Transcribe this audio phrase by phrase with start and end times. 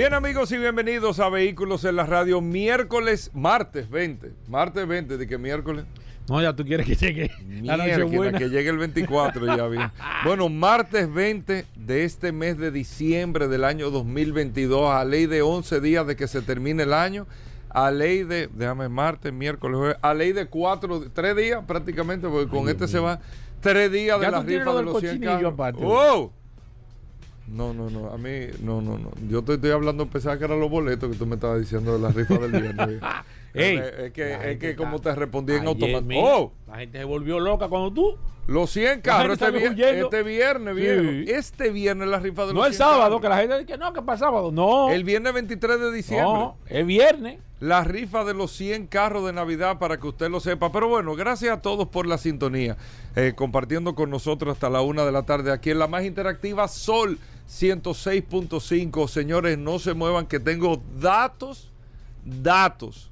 [0.00, 4.32] Bien amigos y bienvenidos a Vehículos en la Radio miércoles, martes 20.
[4.48, 5.84] Martes 20, de que miércoles.
[6.26, 8.38] No, ya tú quieres que llegue la noche buena.
[8.38, 9.92] que llegue el 24 ya bien.
[10.24, 15.82] Bueno, martes 20 de este mes de diciembre del año 2022, a ley de 11
[15.82, 17.26] días de que se termine el año,
[17.68, 22.48] a ley de, déjame, martes, miércoles, jueves, a ley de 4, 3 días prácticamente, porque
[22.48, 23.20] con este se va
[23.60, 25.74] 3 días de la rifa de los 100 carros.
[25.74, 26.39] ¡Wow!
[27.50, 28.10] No, no, no.
[28.10, 29.10] A mí, no, no, no.
[29.28, 31.98] Yo te estoy hablando, pensaba que eran los boletos que tú me estabas diciendo de
[31.98, 33.00] la rifa del viernes.
[33.54, 36.20] es que, es que como te respondí en automático.
[36.22, 36.52] ¡Oh!
[36.68, 38.16] La gente se volvió loca cuando tú.
[38.46, 41.02] Los 100 carros este, viernes, este viernes, viejo.
[41.26, 43.92] Este viernes la rifa de los No el sábado, que la gente dice que no,
[43.92, 44.50] que para sábado.
[44.50, 44.90] No.
[44.90, 46.32] El viernes 23 de diciembre.
[46.32, 47.38] No, el viernes.
[47.60, 50.72] La rifa de los 100 carros de Navidad para que usted lo sepa.
[50.72, 52.76] Pero bueno, gracias a todos por la sintonía.
[53.14, 56.66] Eh, compartiendo con nosotros hasta la una de la tarde aquí en la más interactiva
[56.68, 57.18] Sol
[57.50, 59.08] 106.5.
[59.08, 61.70] Señores, no se muevan que tengo datos,
[62.24, 63.09] datos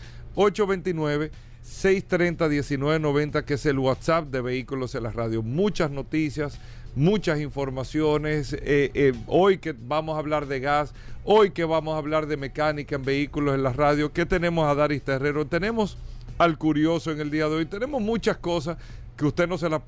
[1.65, 5.43] 829-630-1990, que es el WhatsApp de vehículos en la radio.
[5.43, 6.59] Muchas noticias,
[6.95, 8.53] muchas informaciones.
[8.53, 10.93] Eh, eh, hoy que vamos a hablar de gas,
[11.25, 14.75] hoy que vamos a hablar de mecánica en vehículos en la radio, ¿qué tenemos a
[14.75, 15.47] Daris Terrero?
[15.47, 15.97] Tenemos
[16.39, 18.79] al curioso en el día de hoy, tenemos muchas cosas
[19.17, 19.83] que usted no se las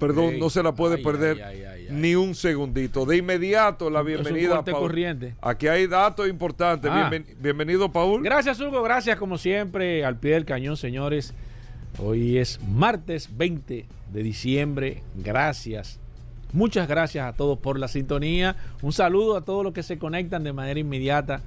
[0.00, 3.04] perdón, no se la puede perder ni un segundito.
[3.06, 4.88] De inmediato, la bienvenida a Paul.
[4.88, 5.34] Corriente.
[5.40, 6.90] Aquí hay datos importantes.
[6.92, 7.10] Ah.
[7.38, 8.22] bienvenido, Paul.
[8.22, 8.82] Gracias, Hugo.
[8.82, 11.34] Gracias, como siempre, al pie del cañón, señores.
[11.98, 15.02] Hoy es martes 20 de diciembre.
[15.16, 16.00] Gracias.
[16.52, 18.56] Muchas gracias a todos por la sintonía.
[18.82, 21.42] Un saludo a todos los que se conectan de manera inmediata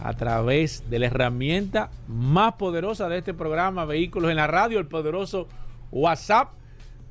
[0.00, 4.86] a través de la herramienta más poderosa de este programa, Vehículos en la Radio, el
[4.86, 5.48] poderoso
[5.92, 6.50] WhatsApp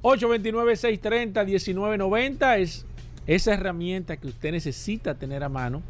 [0.04, 2.86] 829-630-1990 es
[3.26, 5.82] esa herramienta que usted necesita tener a mano.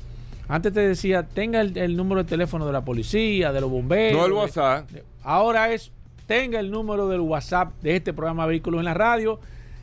[0.47, 4.19] Antes te decía, tenga el, número de teléfono de la policía, de los bomberos.
[4.19, 4.88] No el WhatsApp.
[5.24, 5.91] ahora es,
[6.28, 9.40] tenga el número del WhatsApp de este programa Vehículos en la Radio.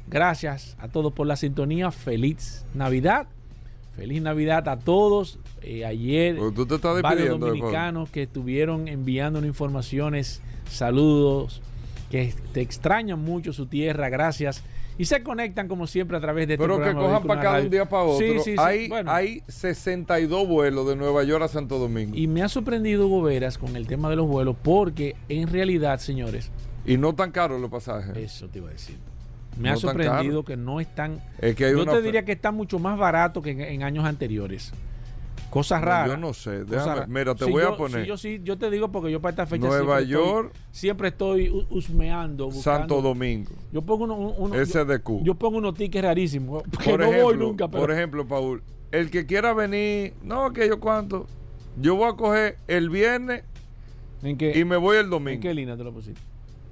[0.07, 1.91] Gracias a todos por la sintonía.
[1.91, 3.27] Feliz Navidad.
[3.97, 5.41] Feliz Navidad a todos.
[5.63, 6.39] Eh, ayer,
[7.03, 11.61] varios dominicanos que estuvieron enviando informaciones, saludos,
[12.11, 14.63] que te extrañan mucho su tierra, gracias.
[14.99, 17.71] Y se conectan como siempre a través de este Pero que cojan para cada un
[17.71, 18.27] día para otro.
[18.27, 22.15] Sí, sí, hay, hay 62 vuelos de Nueva York a Santo Domingo.
[22.15, 26.51] Y me ha sorprendido Goberas con el tema de los vuelos porque en realidad, señores...
[26.85, 28.15] Y no tan caros los pasajes.
[28.17, 28.99] Eso te iba a decir.
[29.59, 31.23] Me ha sorprendido que no están...
[31.39, 34.73] Es que yo te diría que está mucho más barato que en años anteriores.
[35.51, 36.09] Cosas raras.
[36.09, 36.65] yo no sé.
[36.65, 38.07] Déjame, mira, te voy a poner.
[38.07, 40.53] yo sí, yo te digo porque yo para esta fecha Nueva York.
[40.71, 42.51] siempre estoy husmeando.
[42.53, 43.51] Santo Domingo.
[43.73, 45.23] Yo pongo uno, uno SDQ.
[45.23, 46.63] Yo, pongo unos tickets rarísimos.
[46.83, 47.69] Que no voy nunca.
[47.69, 51.27] Por ejemplo, Paul, el que quiera venir, no, que yo cuánto.
[51.81, 53.45] Yo voy a coger el viernes
[54.23, 55.37] ¿En qué, y me voy el domingo.
[55.37, 56.21] ¿En qué línea te lo pusiste?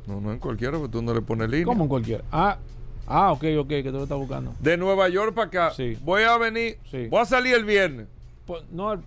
[0.07, 1.67] No, no en cualquiera, porque tú no le pones línea.
[1.67, 2.25] ¿Cómo en cualquiera?
[2.33, 2.59] Ah,
[3.07, 4.55] ah ok, ok, que tú lo estás buscando.
[4.61, 5.71] De Nueva York para acá.
[5.75, 5.97] Sí.
[6.03, 6.79] Voy a venir.
[6.91, 7.07] Sí.
[7.09, 8.07] Voy a salir el viernes.
[8.71, 9.01] No,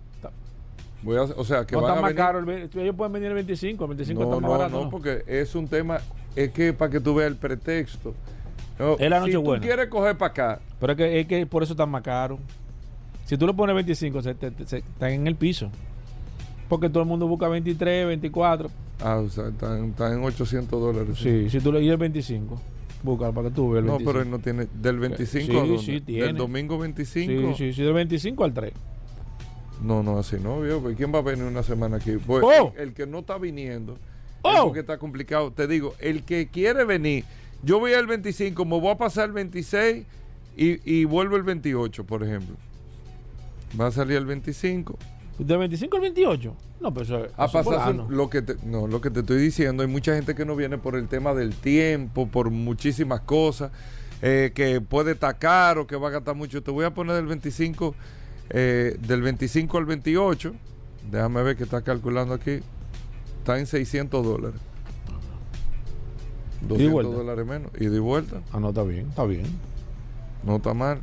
[1.02, 2.48] Voy a, o sea, que no está más caro.
[2.50, 3.84] ellos pueden venir el 25.
[3.84, 4.84] El 25 está más barato.
[4.84, 5.98] No, porque es un tema.
[6.36, 8.14] Es que para que tú veas el pretexto.
[8.98, 10.60] es la noche si tú quieres coger para acá.
[10.80, 12.38] Pero es que, es que por eso está más caro.
[13.24, 15.70] Si tú le pones 25, se, te, están en el piso.
[16.68, 18.70] Porque todo el mundo busca 23, 24.
[19.00, 21.18] Ah, o sea, están, en 800 dólares.
[21.18, 22.60] Sí, si tú le el 25.
[23.02, 23.98] Busca para que tú veas el 25.
[23.98, 24.68] No, pero él no tiene.
[24.80, 26.26] Del 25 sí, sí, tiene.
[26.26, 27.32] Del domingo 25.
[27.32, 28.72] Sí, sí, sí, del 25 al 3.
[29.82, 30.82] No, no, así no, vio.
[30.96, 32.12] ¿Quién va a venir una semana aquí?
[32.24, 32.72] Pues, oh.
[32.76, 33.98] el, que no está viniendo,
[34.42, 34.64] oh.
[34.64, 35.52] porque está complicado.
[35.52, 37.24] Te digo, el que quiere venir,
[37.62, 40.04] yo voy al 25, me voy a pasar el 26
[40.56, 42.56] y, y vuelvo el 28, por ejemplo.
[43.80, 44.98] Va a salir el 25.
[45.38, 46.56] ¿De 25 al 28?
[46.80, 49.88] No, pero eso, a pasar lo que te, no, lo que te estoy diciendo, hay
[49.88, 53.70] mucha gente que no viene por el tema del tiempo, por muchísimas cosas.
[54.22, 56.62] eh, que puede estar caro, que va a gastar mucho.
[56.62, 57.94] Te voy a poner del 25,
[58.52, 60.54] eh, del 25 al 28.
[61.10, 62.60] Déjame ver que está calculando aquí.
[63.40, 64.60] Está en 600 dólares.
[66.60, 67.12] 200 vuelta?
[67.16, 67.70] dólares menos.
[67.78, 68.40] Y de vuelta.
[68.52, 69.44] Ah, no, está bien, está bien.
[70.44, 71.00] No está mal.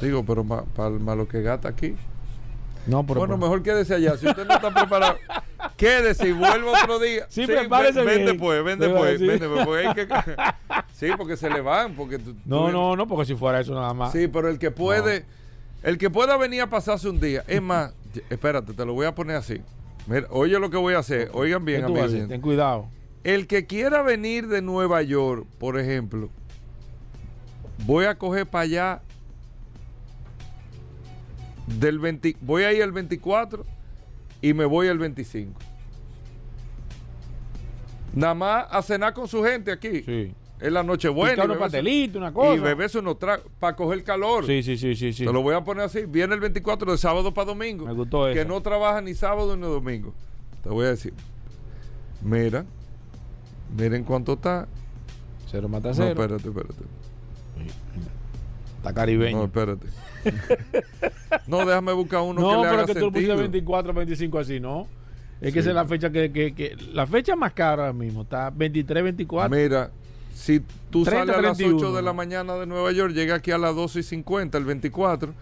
[0.00, 1.94] Digo, pero para lo que gasta aquí.
[2.86, 4.16] No, pero bueno, por- mejor quédese allá.
[4.16, 5.16] Si usted no está preparado,
[5.76, 7.26] quédese y vuelva otro día.
[7.28, 8.26] Sí, prepárese ven, ven bien.
[8.26, 9.26] después, ven Sí, después, sí.
[9.26, 10.08] ven después, que-
[10.92, 11.94] sí, porque se le van.
[11.94, 14.12] Porque tú- No, tú- no, no, porque si fuera eso nada más.
[14.12, 15.24] Sí, pero el que puede,
[15.86, 17.44] el que pueda venir a pasarse un día.
[17.46, 17.94] Es más,
[18.28, 19.62] espérate, te lo voy a poner así.
[20.08, 21.30] Mira, oye lo que voy a hacer.
[21.32, 22.12] Oigan ¿Qué bien, amigos.
[22.28, 22.88] Ten cuidado.
[23.22, 26.28] El que quiera venir de Nueva York, por ejemplo,
[27.84, 29.02] voy a coger para allá
[31.66, 33.64] del 20, voy a ir el 24
[34.42, 35.60] y me voy el 25.
[38.12, 40.02] Nada más a cenar con su gente aquí.
[40.02, 40.34] Sí.
[40.58, 41.44] Es la noche buena.
[41.44, 42.54] Unos pastelitos, una cosa.
[42.54, 44.46] Y beberse unos tragos para coger calor.
[44.46, 45.26] Sí, sí, sí, sí, sí.
[45.26, 46.06] Te lo voy a poner así.
[46.06, 47.84] Viene el 24 de sábado para domingo.
[47.86, 48.48] Me gustó Que esa.
[48.48, 50.14] no trabaja ni sábado ni domingo.
[50.62, 51.12] Te voy a decir.
[52.22, 52.64] Mira.
[53.76, 54.66] Miren cuánto está.
[55.50, 56.08] Cero mata No, cero.
[56.22, 56.82] espérate, espérate.
[58.78, 59.38] Está caribeño.
[59.38, 59.86] No, espérate.
[61.46, 63.36] no, déjame buscar uno No, que le pero haga que tú lo pusiste sentido.
[63.36, 64.86] 24, 25 así, ¿no?
[65.40, 65.52] Es Sí.
[65.52, 68.50] que esa es la fecha que, que, que- La fecha más cara ahora mismo está
[68.50, 69.54] 23, 24.
[69.56, 69.90] Mira,
[70.36, 70.60] si
[70.90, 71.88] tú 30, sales a las 31.
[71.88, 74.64] 8 de la mañana de Nueva York, llega aquí a las 12 y 50, el
[74.64, 75.32] 24,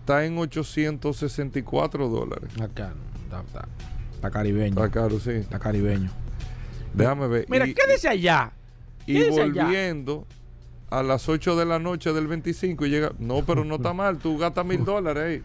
[0.00, 2.50] está en 864 dólares.
[2.60, 2.92] Acá,
[3.24, 3.68] está, está,
[4.14, 4.68] está caribeño.
[4.84, 5.30] Está caro, sí.
[5.30, 6.10] Está caribeño.
[6.94, 7.46] Déjame ver.
[7.48, 8.52] Mira, Y- quédese allá.
[9.06, 9.64] Y Quédese allá.
[9.64, 10.26] volviendo
[10.90, 13.12] a las 8 de la noche del 25 y llega.
[13.18, 14.18] No, pero no está mal.
[14.18, 15.42] Tú gastas mil dólares ahí.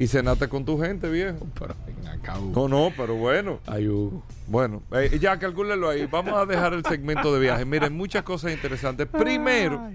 [0.00, 1.46] Y cenaste con tu gente, viejo.
[1.58, 2.34] Pero ven acá.
[2.54, 3.60] No, no, pero bueno.
[3.66, 4.22] Ay, Hugo.
[4.48, 6.06] Bueno, eh, ya calcúlelo ahí.
[6.06, 7.64] Vamos a dejar el segmento de viaje.
[7.66, 9.06] Miren, muchas cosas interesantes.
[9.06, 9.90] Primero,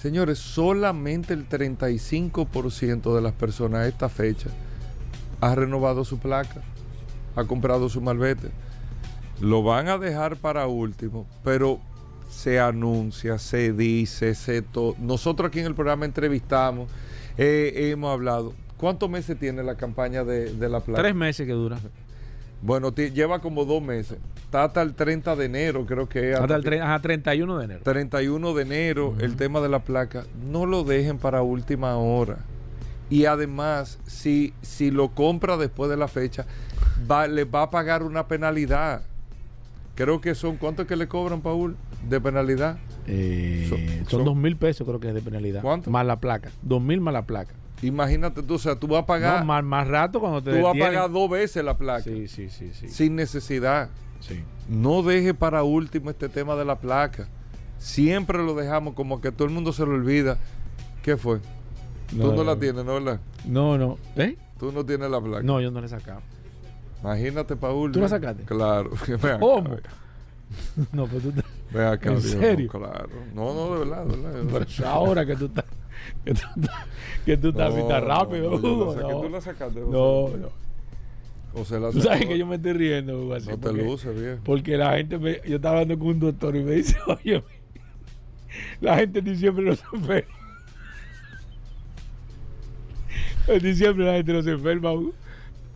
[0.00, 4.48] señores, solamente el 35% de las personas a esta fecha
[5.40, 6.62] ha renovado su placa,
[7.36, 8.48] ha comprado su malvete.
[9.40, 11.80] Lo van a dejar para último, pero
[12.30, 16.88] se anuncia, se dice, se to- Nosotros aquí en el programa entrevistamos,
[17.38, 18.52] eh, hemos hablado.
[18.76, 21.02] ¿Cuántos meses tiene la campaña de, de la placa?
[21.02, 21.78] Tres meses que dura.
[22.60, 24.18] Bueno, lleva como dos meses.
[24.44, 26.38] Está hasta el 30 de enero, creo que es.
[26.38, 27.80] Hasta el ajá, 31 de enero.
[27.84, 30.24] 31 de enero, el tema de la placa.
[30.50, 32.38] No lo dejen para última hora.
[33.10, 36.46] Y además, si, si lo compra después de la fecha,
[37.10, 39.02] va, le va a pagar una penalidad.
[39.98, 41.76] Creo que son, ¿cuánto que le cobran, Paul,
[42.08, 42.78] de penalidad?
[43.08, 45.60] Eh, Son- son son- dos mil pesos creo que es de penalidad.
[45.60, 45.90] ¿Cuánto?
[45.90, 46.50] Más la placa.
[46.62, 47.52] Dos mil más la placa.
[47.82, 50.62] Imagínate tú, o sea, tú vas a pagar, No, más, más rato cuando te tú
[50.62, 52.86] vas a pagar dos veces la placa, Sí, sí, sí, sí.
[52.88, 53.90] sin necesidad.
[54.20, 54.40] sí.
[54.68, 57.26] No deje para último este tema de la placa.
[57.78, 60.38] Siempre lo dejamos como que todo el mundo se lo olvida.
[61.02, 61.40] ¿Qué fue?
[62.14, 62.94] No, Tú no no, la tienes, ¿no?
[62.94, 63.20] ¿verdad?
[63.46, 63.98] No, no.
[64.16, 64.36] ¿Eh?
[64.60, 65.42] Tú no tienes la placa.
[65.42, 66.20] No, yo no le he sacado.
[67.02, 67.92] Imagínate, Paul.
[67.92, 68.42] ¿Tú la sacaste?
[68.44, 68.90] Claro.
[69.40, 69.76] ¿Cómo?
[70.92, 71.32] No, pues tú,
[71.70, 72.68] Ven acá, ¿En serio?
[72.70, 73.08] Claro.
[73.34, 74.16] No, no, de verdad, de
[74.52, 74.66] verdad.
[74.66, 75.64] de ahora que tú estás.
[76.24, 76.86] Que tú, estás-
[77.26, 79.20] que tú estás así tan No, rápido, no, Hugo, no.
[79.20, 79.92] Tú la sacaste, José.
[79.92, 80.48] No, no.
[81.52, 83.48] José la Tú sabes que yo me estoy riendo, Hugo, así.
[83.50, 84.38] No te porque- luces, viejo.
[84.44, 87.42] Porque la gente, me- yo estaba hablando con un doctor y me dice, oye,
[88.80, 90.34] la gente en diciembre no se enferma.
[93.48, 94.92] En diciembre la gente no se enferma.
[94.92, 95.12] Hugo.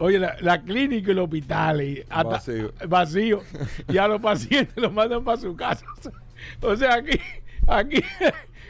[0.02, 2.72] Oye, la, la clínica y el hospital y hasta- Vacío.
[2.88, 3.40] vacío.
[3.88, 5.86] Y a los pacientes los mandan para su casa.
[6.60, 7.20] O sea, aquí,
[7.68, 8.02] aquí,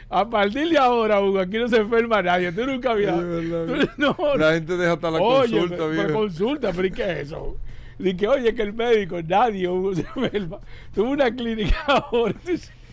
[0.07, 2.51] a partir de ahora, Hugo, aquí no se enferma nadie.
[2.51, 3.15] Tú nunca habías.
[3.97, 6.19] No, La gente deja hasta la Oye, consulta, pero- pero viejo.
[6.19, 7.57] consulta, pero ¿y qué es eso?
[7.97, 10.59] Dice que, oye, que el médico, nadie Hugo, se enferma.
[10.93, 12.35] Tuvo una clínica ahora.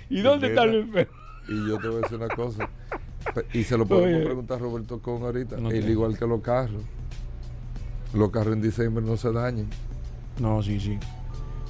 [0.08, 1.12] ¿Y dónde está el enfermo?
[1.46, 2.70] Y yo te voy a decir una cosa.
[3.52, 4.24] Y se lo podemos Oye.
[4.24, 5.56] preguntar a Roberto Con ahorita.
[5.56, 6.82] El igual que los carros.
[8.14, 9.66] Los carros en diciembre no se dañan.
[10.40, 10.98] No, sí, sí.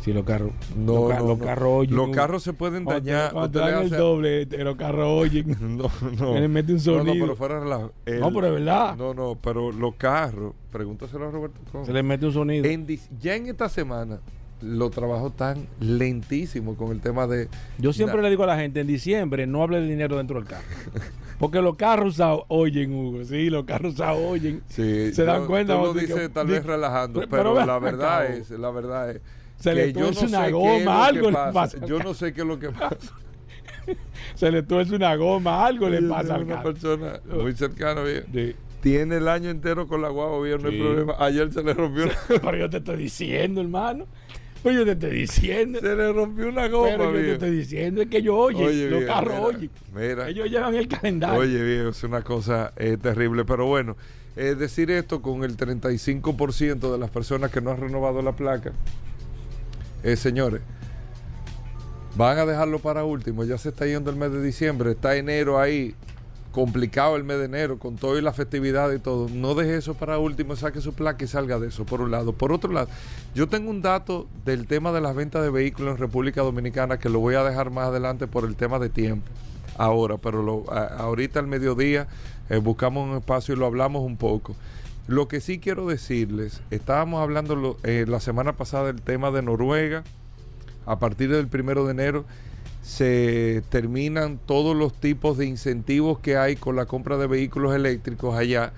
[0.02, 0.52] Sí, los carros.
[0.74, 1.44] No, los, ca- no, los no.
[1.44, 1.96] carros oyen.
[1.96, 3.32] Los carros se pueden dañar.
[3.32, 5.54] Cuando te dan el doble, los carros oyen.
[5.76, 6.48] No, no.
[6.48, 7.24] Mete un No, no, sonido.
[7.26, 7.92] pero fuera de relajo.
[8.06, 8.96] El- No, pero es verdad.
[8.96, 11.60] No, no, pero los carros, pregúntaselo a Roberto.
[11.84, 12.64] Se le mete un sonido.
[12.64, 12.86] En
[13.20, 14.20] ya en esta semana,
[14.62, 17.48] los trabajos están lentísimos con el tema de.
[17.78, 20.38] Yo siempre Na- le digo a la gente, en diciembre no hable de dinero dentro
[20.38, 20.64] del carro.
[21.38, 23.24] Porque los carros oyen, Hugo.
[23.24, 24.62] Sí, los carros oyen.
[24.68, 27.78] Sí, Se dan yo- cuenta, Tú lo que- dices tal vez relajando, pero- pero, la
[27.78, 29.20] verdad es, la verdad es.
[29.56, 31.86] Se le que yo no tuerce sé una goma, lo algo le pasa.
[31.86, 33.12] Yo no sé qué es lo que pasa.
[34.34, 38.24] Se le tuerce una goma, algo le pasa al una persona muy cercana, bien.
[38.32, 38.54] Sí.
[38.82, 41.14] Tiene el año entero con la guagua, bien, no hay problema.
[41.18, 44.06] Ayer se le rompió Pero yo te estoy diciendo, hermano.
[44.62, 45.80] Pues yo te estoy diciendo.
[45.80, 48.90] Se le rompió una goma, Pero yo te estoy diciendo, es que yo oye, Oye,
[48.90, 49.70] los carros mira, oye.
[49.94, 50.28] mira.
[50.28, 51.40] Ellos llevan el calendario.
[51.40, 53.44] Oye, viejo, es una cosa eh, terrible.
[53.44, 53.96] Pero bueno,
[54.36, 58.72] eh, decir esto con el 35% de las personas que no han renovado la placa,
[60.02, 60.60] eh, señores,
[62.16, 63.44] van a dejarlo para último.
[63.44, 65.94] Ya se está yendo el mes de diciembre, está enero ahí.
[66.52, 69.28] Complicado el mes de enero con todo y la festividad y todo.
[69.28, 72.32] No deje eso para último, saque su placa y salga de eso, por un lado.
[72.32, 72.88] Por otro lado,
[73.36, 77.08] yo tengo un dato del tema de las ventas de vehículos en República Dominicana que
[77.08, 79.28] lo voy a dejar más adelante por el tema de tiempo
[79.78, 82.08] ahora, pero lo- ahorita al mediodía
[82.48, 84.56] eh, buscamos un espacio y lo hablamos un poco.
[85.06, 90.02] Lo que sí quiero decirles, estábamos hablando eh, la semana pasada del tema de Noruega,
[90.84, 92.24] a partir del primero de enero
[92.82, 98.34] se terminan todos los tipos de incentivos que hay con la compra de vehículos eléctricos
[98.34, 98.72] allá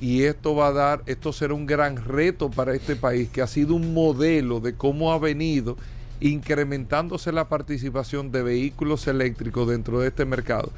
[0.00, 3.46] y esto va a dar, esto será un gran reto para este país que ha
[3.46, 5.76] sido un modelo de cómo ha venido
[6.20, 10.70] incrementándose la participación de vehículos eléctricos dentro de este mercado.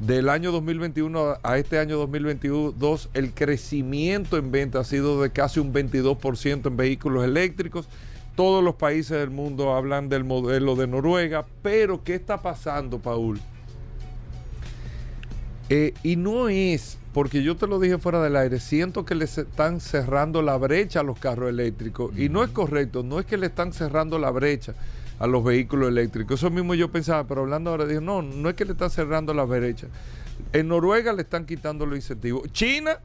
[0.00, 5.60] Del año 2021 a este año 2022, el crecimiento en venta ha sido de casi
[5.60, 7.88] un 22% en vehículos eléctricos.
[8.38, 13.40] Todos los países del mundo hablan del modelo de Noruega, pero ¿qué está pasando, Paul?
[15.68, 19.38] Eh, y no es, porque yo te lo dije fuera del aire, siento que les
[19.38, 22.16] están cerrando la brecha a los carros eléctricos.
[22.16, 24.72] Y no es correcto, no es que le están cerrando la brecha
[25.18, 26.38] a los vehículos eléctricos.
[26.38, 29.34] Eso mismo yo pensaba, pero hablando ahora, digo, no, no es que le están cerrando
[29.34, 29.88] la brecha.
[30.52, 32.52] En Noruega le están quitando los incentivos.
[32.52, 33.00] China,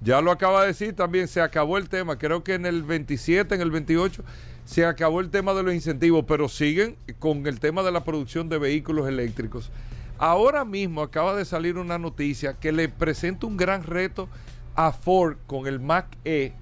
[0.00, 2.18] ya lo acaba de decir también, se acabó el tema.
[2.18, 4.24] Creo que en el 27, en el 28,
[4.64, 8.48] se acabó el tema de los incentivos, pero siguen con el tema de la producción
[8.48, 9.70] de vehículos eléctricos.
[10.18, 14.28] Ahora mismo acaba de salir una noticia que le presenta un gran reto
[14.74, 16.52] a Ford con el Mac E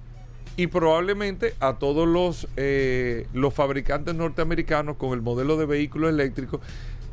[0.55, 6.61] y probablemente a todos los, eh, los fabricantes norteamericanos con el modelo de vehículos eléctricos.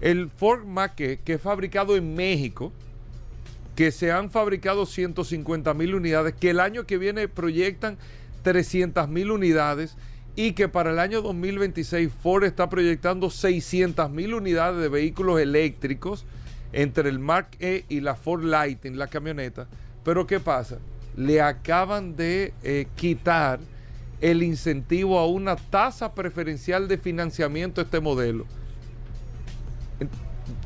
[0.00, 2.72] El Ford Mac E, que es fabricado en México,
[3.76, 7.98] que se han fabricado 150 mil unidades, que el año que viene proyectan
[8.42, 9.96] 300 mil unidades
[10.36, 16.24] y que para el año 2026 Ford está proyectando 600 mil unidades de vehículos eléctricos
[16.72, 19.68] entre el Mark E y la Ford Lightning, la camioneta.
[20.04, 20.78] Pero ¿qué pasa?
[21.16, 23.60] Le acaban de eh, quitar
[24.20, 28.46] el incentivo a una tasa preferencial de financiamiento a este modelo.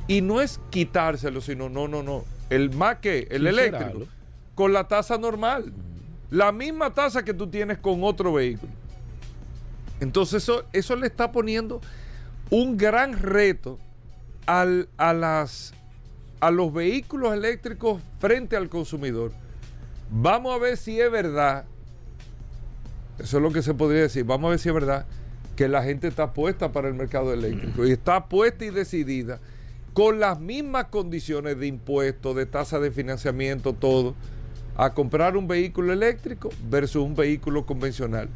[0.07, 2.25] Y no es quitárselo, sino no, no, no.
[2.51, 3.99] El Mac E, el eléctrico,
[4.55, 5.73] con la tasa normal.
[6.31, 8.73] La misma tasa que tú tienes con otro vehículo.
[10.01, 11.81] Entonces eso, eso le está poniendo
[12.51, 13.79] un gran reto
[14.47, 15.73] al- a, las,
[16.41, 19.33] a los vehículos eléctricos frente al consumidor.
[20.11, 21.65] Vamos a ver si es verdad,
[23.19, 25.05] eso es lo que se podría decir, vamos a ver si es verdad
[25.57, 29.41] que la gente está puesta para el mercado eléctrico y está puesta y decidida
[29.93, 34.15] con las mismas condiciones de impuestos, de tasa de financiamiento, todo,
[34.77, 38.29] a comprar un vehículo eléctrico versus un vehículo convencional.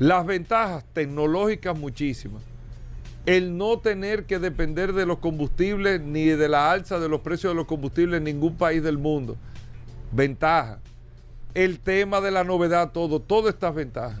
[0.00, 2.42] Las ventajas tecnológicas muchísimas.
[3.24, 7.52] El no tener que depender de los combustibles ni de la alza de los precios
[7.52, 9.36] de los combustibles en ningún país del mundo.
[10.10, 10.80] Ventaja.
[11.54, 14.18] El tema de la novedad, todo, todo estas ventajas.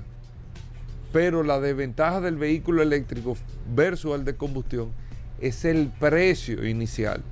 [1.12, 3.36] Pero la desventaja del vehículo eléctrico
[3.74, 4.92] versus el de combustión
[5.42, 7.22] es el precio inicial.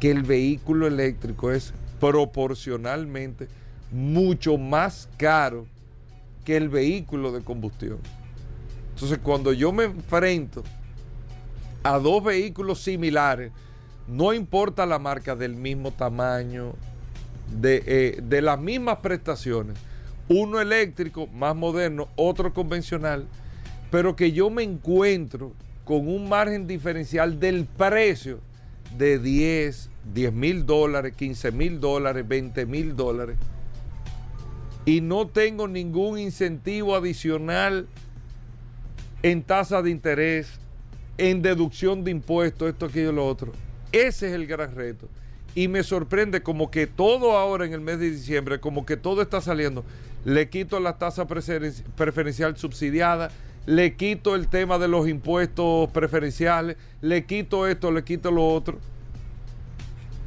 [0.00, 3.48] Que el vehículo eléctrico es proporcionalmente
[3.92, 5.66] mucho más caro
[6.44, 7.98] que el vehículo de combustión.
[8.94, 10.64] Entonces, cuando yo me enfrento
[11.82, 13.52] a dos vehículos similares,
[14.08, 16.74] no importa la marca del mismo tamaño,
[17.60, 19.76] de, eh, de las mismas prestaciones,
[20.28, 23.26] uno eléctrico más moderno, otro convencional,
[23.90, 25.52] pero que yo me encuentro
[25.90, 28.38] con un margen diferencial del precio
[28.96, 33.36] de 10, 10 mil dólares, 15 mil dólares, 20 mil dólares,
[34.84, 37.88] y no tengo ningún incentivo adicional
[39.24, 40.60] en tasa de interés,
[41.18, 43.50] en deducción de impuestos, esto, aquello, lo otro.
[43.90, 45.08] Ese es el gran reto.
[45.56, 49.22] Y me sorprende como que todo ahora en el mes de diciembre, como que todo
[49.22, 49.84] está saliendo.
[50.24, 53.32] Le quito la tasa preferen- preferencial subsidiada,
[53.66, 58.78] le quito el tema de los impuestos preferenciales, le quito esto, le quito lo otro.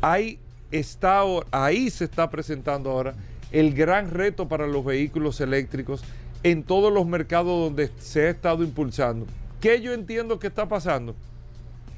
[0.02, 0.40] Ahí
[0.72, 1.22] está,
[1.52, 3.14] ahí se está presentando ahora
[3.52, 6.04] el gran reto para los vehículos eléctricos
[6.44, 9.26] en todos los mercados donde se ha estado impulsando.
[9.62, 11.16] ¿Qué yo entiendo que está pasando?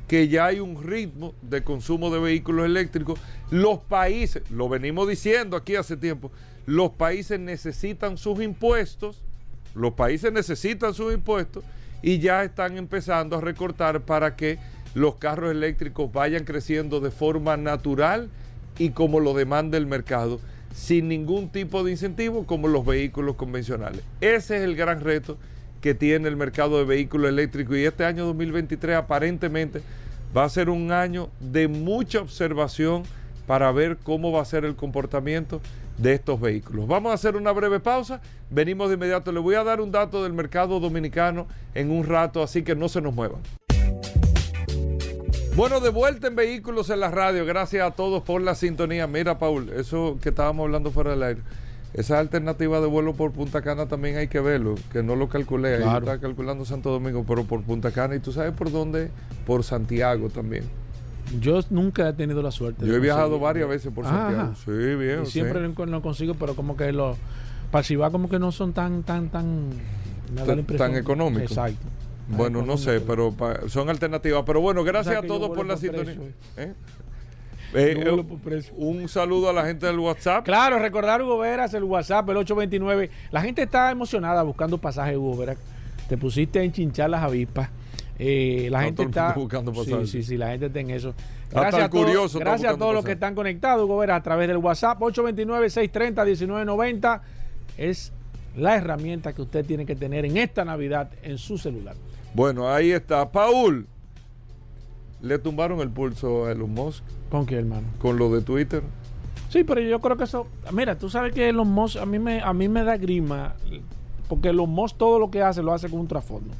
[0.07, 3.19] Que ya hay un ritmo de consumo de vehículos eléctricos.
[3.49, 6.31] Los países, lo venimos diciendo aquí hace tiempo,
[6.67, 9.23] los países necesitan sus impuestos
[9.75, 11.63] Los países necesitan sus impuestos
[12.01, 14.57] y ya están empezando a recortar para que
[14.93, 18.29] los carros eléctricos vayan creciendo de forma natural
[18.77, 20.39] y como lo demanda el mercado,
[20.73, 24.01] sin ningún tipo de incentivo como los vehículos convencionales.
[24.21, 25.37] Ese es el gran reto
[25.81, 29.81] que tiene el mercado de vehículos eléctricos y este año 2023 aparentemente
[30.35, 33.03] va a ser un año de mucha observación
[33.45, 35.61] para ver cómo va a ser el comportamiento
[35.97, 36.87] de estos vehículos.
[36.87, 40.23] Vamos a hacer una breve pausa, venimos de inmediato, le voy a dar un dato
[40.23, 43.41] del mercado dominicano en un rato, así que no se nos muevan.
[45.55, 49.07] Bueno, de vuelta en Vehículos en la Radio, gracias a todos por la sintonía.
[49.07, 51.41] Mira, Paul, eso que estábamos hablando fuera del aire,
[51.93, 55.75] esa alternativa de vuelo por Punta Cana también hay que verlo, que no lo calculé,
[55.81, 59.11] ahí está calculando Santo Domingo, pero por Punta Cana, y tú sabes por dónde,
[59.45, 60.65] por Santiago también.
[61.39, 62.85] Yo nunca he tenido la suerte.
[62.85, 64.53] Yo he viajado varias veces por Santiago.
[64.63, 65.23] Sí, bien.
[65.23, 67.17] Y siempre lo, consigo, pero como que los
[67.73, 69.69] va como que no son tan, tan, tan.
[70.77, 71.51] tan económicos.
[71.51, 71.87] Exacto.
[72.27, 73.35] Bueno, no sé, pero
[73.67, 74.43] son alternativas.
[74.45, 76.15] Pero bueno, gracias a todos por la sintonía.
[76.57, 76.73] ¿Eh?
[77.73, 80.45] Eh, eh, un saludo a la gente del WhatsApp.
[80.45, 83.09] Claro, recordar Hugo Veras, el WhatsApp, el 829.
[83.31, 85.57] La gente está emocionada buscando pasajes, Hugo Veras.
[86.07, 87.69] Te pusiste a enchinchar las avispas.
[88.17, 90.09] La gente está buscando pasajes.
[90.09, 91.13] Sí, sí, sí, la gente está en eso.
[91.51, 94.57] Gracias a todos, gracias a todos los que están conectados, Hugo Veras, a través del
[94.57, 97.21] WhatsApp 829-630-1990.
[97.77, 98.11] Es
[98.55, 101.95] la herramienta que usted tiene que tener en esta Navidad en su celular.
[102.33, 103.31] Bueno, ahí está.
[103.31, 103.87] Paul,
[105.21, 107.03] le tumbaron el pulso a Elon Musk.
[107.29, 107.87] ¿Con qué, hermano?
[107.99, 108.83] Con lo de Twitter.
[109.49, 110.47] Sí, pero yo creo que eso.
[110.71, 113.55] Mira, tú sabes que Elon Musk a mí me, a mí me da grima.
[114.27, 116.53] Porque Elon Musk todo lo que hace lo hace con un trasfondo.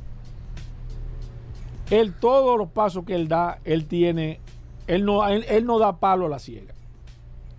[1.89, 4.39] Él, todos los pasos que él da, él tiene.
[4.87, 6.73] Él no, él, no da palo a la ciega.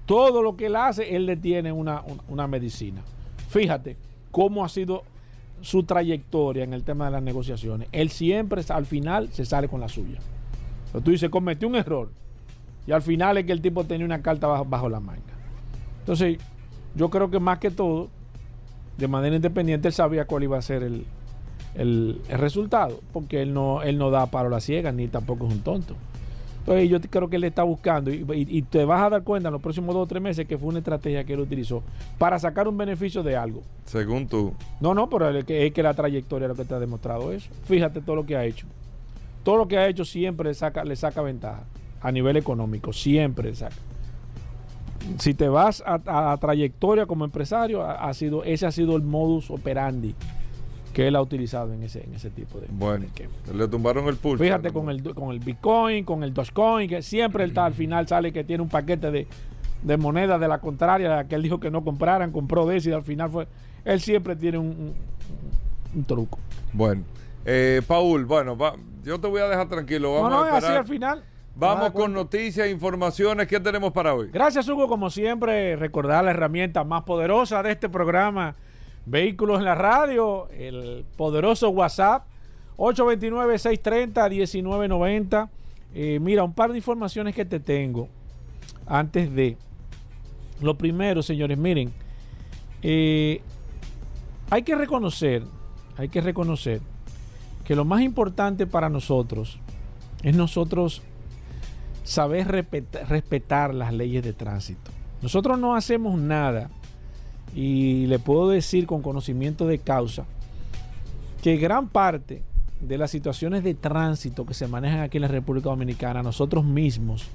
[0.05, 3.03] Todo lo que él hace, él le tiene una, una medicina.
[3.49, 3.97] Fíjate
[4.31, 5.03] cómo ha sido
[5.61, 9.81] su trayectoria en el tema de las negociaciones, él siempre al final se sale con
[9.81, 10.19] la suya.
[10.93, 12.11] Pero tú dices, cometió un error.
[12.87, 15.23] Y al final es que el tipo tenía una carta bajo, la manga.
[16.01, 16.39] Entonces,
[16.95, 18.09] yo creo que más que todo,
[18.97, 21.05] de manera independiente, él sabía cuál iba a ser el,
[21.77, 23.01] el, resultado.
[23.13, 25.95] Porque él no, él no da paro a la ciega, ni tampoco es un tonto.
[26.67, 29.63] Entonces yo creo que él está buscando y, te vas a dar cuenta en los
[29.63, 31.85] próximos dos o tres meses que fue una estrategia que él utilizó
[32.19, 33.63] para sacar un beneficio de algo.
[33.85, 34.53] Según tú.
[34.81, 37.31] No, no, pero es que, es que la trayectoria es lo que te ha demostrado
[37.31, 37.49] eso.
[37.67, 38.67] Fíjate todo lo que ha hecho.
[39.45, 41.63] Todo lo que ha hecho siempre le saca, le saca ventaja
[42.01, 43.77] a nivel económico, siempre le saca.
[45.19, 50.17] Si te vas a, trayectoria como empresario, ha, sido, ese ha sido el modus operandi
[50.97, 52.69] que él ha utilizado en ese, en ese tipo de...
[52.71, 53.05] Bueno,
[53.53, 54.43] le tumbaron el pulso.
[54.43, 58.09] Fíjate con el, con el Bitcoin, con el Dogecoin, que siempre él está, al final
[58.09, 59.27] sale que tiene un paquete de,
[59.83, 62.93] de monedas de la contraria, que él dijo que no compraran, compró de ese y
[62.95, 63.47] al final fue...
[63.85, 64.95] Él siempre tiene un,
[65.95, 66.39] un, truco.
[66.73, 67.03] Bueno,
[67.45, 68.57] eh, Paul, bueno,
[69.05, 70.15] yo te voy a dejar tranquilo.
[70.15, 71.23] Vamos no, no, a así al final.
[71.57, 73.47] Vamos con noticias, informaciones.
[73.49, 74.31] ¿Qué tenemos para hoy?
[74.33, 74.89] Gracias, Hugo.
[74.89, 78.55] Como siempre, recordar la herramienta más poderosa de este programa
[79.07, 82.27] Vehículos en la radio, el poderoso WhatsApp
[82.77, 85.49] 829-630-1990.
[85.95, 88.09] Eh, mira, un par de informaciones que te tengo
[88.87, 89.57] antes de...
[90.61, 91.93] Lo primero, señores, miren,
[92.83, 93.41] eh,
[94.51, 95.45] hay que reconocer,
[95.97, 96.81] hay que reconocer
[97.65, 99.61] que lo más importante para nosotros
[100.23, 101.03] es nosotros
[102.05, 104.91] saber respetar las leyes de tránsito.
[105.21, 106.71] Nosotros no hacemos nada
[107.55, 110.27] y le puedo decir con conocimiento de causa
[111.43, 112.43] que gran parte
[112.81, 117.27] de las situaciones de tránsito que se manejan aquí en la República Dominicana, nosotros mismos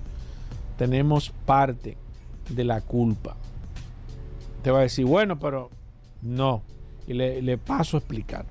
[0.78, 1.98] tenemos parte
[2.50, 3.36] de la culpa.
[4.64, 5.70] Te va a decir, bueno, pero
[6.22, 6.62] no.
[7.08, 8.46] Y le, paso a explicar.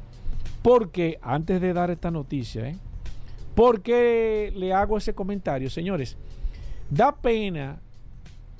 [0.62, 2.76] Porque, antes de dar esta noticia, ¿eh?
[3.54, 5.70] ¿por qué le hago ese comentario?
[5.70, 6.16] Señores,
[6.90, 7.78] da pena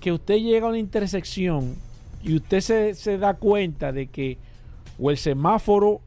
[0.01, 1.75] que usted llegue a una intersección
[2.23, 4.39] y usted se, da cuenta de que
[4.99, 6.01] o el semáforo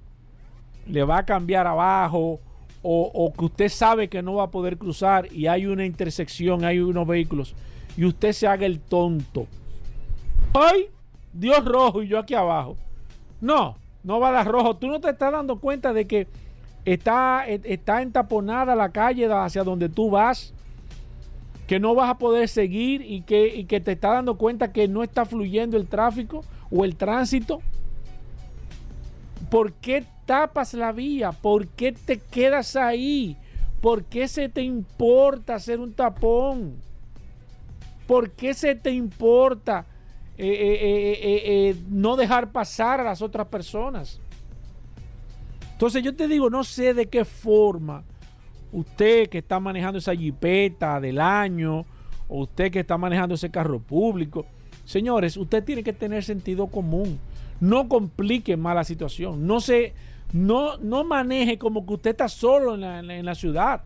[0.87, 2.39] le va a cambiar abajo
[2.81, 6.79] o, que usted sabe que no va a poder cruzar y hay una intersección, hay
[6.79, 7.55] unos vehículos
[7.95, 9.47] y usted se haga el tonto.
[10.53, 10.89] ¡Ay!
[11.31, 12.75] Dios rojo y yo aquí abajo.
[13.39, 14.75] No, no va a dar rojo.
[14.75, 16.27] Tú no te estás dando cuenta de que
[16.85, 20.53] está, está entaponada la calle hacia donde tú vas
[21.73, 25.01] que no vas a poder seguir y que, que te está dando cuenta que no
[25.01, 27.63] está fluyendo el tráfico o el tránsito?
[29.49, 31.31] ¿Por qué tapas la vía?
[31.31, 33.37] ¿Por qué te quedas ahí?
[33.81, 36.75] ¿Por qué se te importa hacer un tapón?
[38.05, 39.87] ¿Por qué se te importa
[40.37, 44.19] eh, eh, eh, no dejar pasar a las otras personas?
[45.71, 48.03] Entonces yo te digo, no sé de qué forma
[48.73, 51.85] usted que está manejando esa jipeta del año,
[52.27, 54.45] o usted que está manejando ese carro público,
[54.83, 57.19] señores, usted tiene que tener sentido común.
[57.61, 59.47] No complique más la situación.
[59.47, 59.93] No se,
[60.33, 63.83] no, no maneje como que usted está solo en la, en la ciudad.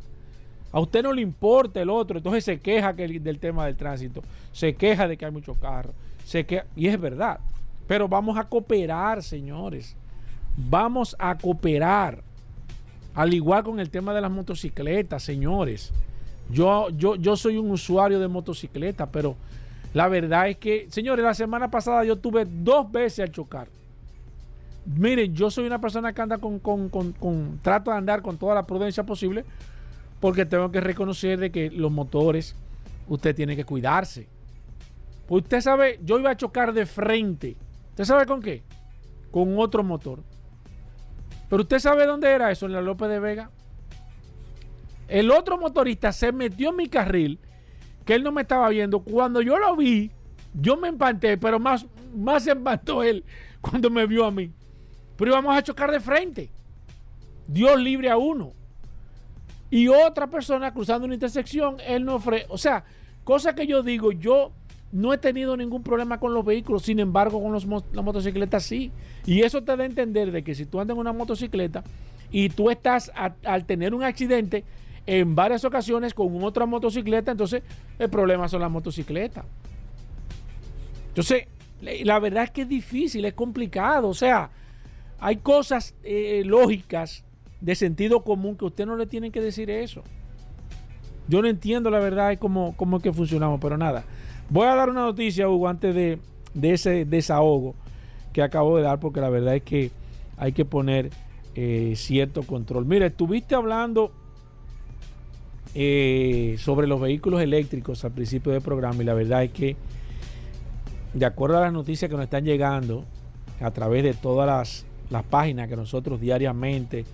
[0.72, 4.22] A usted no le importa el otro, entonces se queja que del tema del tránsito,
[4.52, 5.94] se queja de que hay muchos carros,
[6.26, 7.40] se queja, y es verdad.
[7.88, 9.96] Pero vamos a cooperar, señores.
[10.58, 12.22] Vamos a cooperar.
[13.18, 15.92] Al igual con el tema de las motocicletas, señores.
[16.52, 19.36] Yo, yo, yo soy un usuario de motocicleta, pero
[19.96, 23.70] la verdad es que, señores, la semana pasada yo tuve dos veces al chocar.
[24.86, 28.38] Miren, yo soy una persona que anda con, con, con, con, trato de andar con
[28.38, 29.44] toda la prudencia posible,
[30.20, 32.56] porque tengo que reconocer de que los motores,
[33.08, 34.28] usted tiene que cuidarse.
[35.26, 37.56] Pues usted sabe, yo iba a chocar de frente.
[37.90, 38.62] ¿Usted sabe con qué?
[39.32, 40.20] Con otro motor.
[41.50, 43.50] Pero usted sabe dónde era eso, en la López de Vega.
[45.08, 47.40] El otro motorista se metió en mi carril,
[48.06, 49.00] que él no me estaba viendo.
[49.00, 50.12] Cuando yo lo vi,
[50.54, 53.24] yo me empanté, pero más, más se empantó él
[53.62, 54.52] cuando me vio a mí.
[55.16, 56.50] Pero íbamos a chocar de frente.
[57.48, 58.52] Dios libre a uno.
[59.70, 62.46] Y otra persona cruzando una intersección, él no ofrece.
[62.50, 62.84] O sea,
[63.24, 64.52] cosa que yo digo, yo
[64.92, 68.92] no he tenido ningún problema con los vehículos, sin embargo, con los, las motocicletas sí.
[69.26, 71.84] Y eso te da a entender de que si tú andas en una motocicleta
[72.32, 73.12] y tú estás
[73.44, 74.64] al tener un accidente
[75.06, 77.64] en varias ocasiones con otra motocicleta, entonces
[78.00, 79.46] el problema son las motocicletas.
[81.10, 81.48] Entonces,
[81.82, 84.10] la verdad es que es difícil, es complicado.
[84.10, 84.52] O sea,
[85.20, 87.24] hay cosas eh, lógicas
[87.60, 90.04] de sentido común que usted no le tienen que decir eso.
[91.28, 94.06] Yo no entiendo la verdad cómo, cómo es que funcionamos, pero nada.
[94.50, 96.20] Voy a dar una noticia, Hugo, antes de,
[96.62, 97.76] ese desahogo
[98.32, 99.92] que acabo de dar, porque la verdad es que
[100.38, 101.10] hay que poner
[101.56, 102.86] eh, cierto control.
[102.86, 104.12] Mira, estuviste hablando
[105.76, 109.76] eh, sobre los vehículos eléctricos al principio del programa y la verdad es que,
[111.14, 113.04] de acuerdo a las noticias que nos están llegando
[113.60, 117.06] a través de todas las, las páginas que nosotros diariamente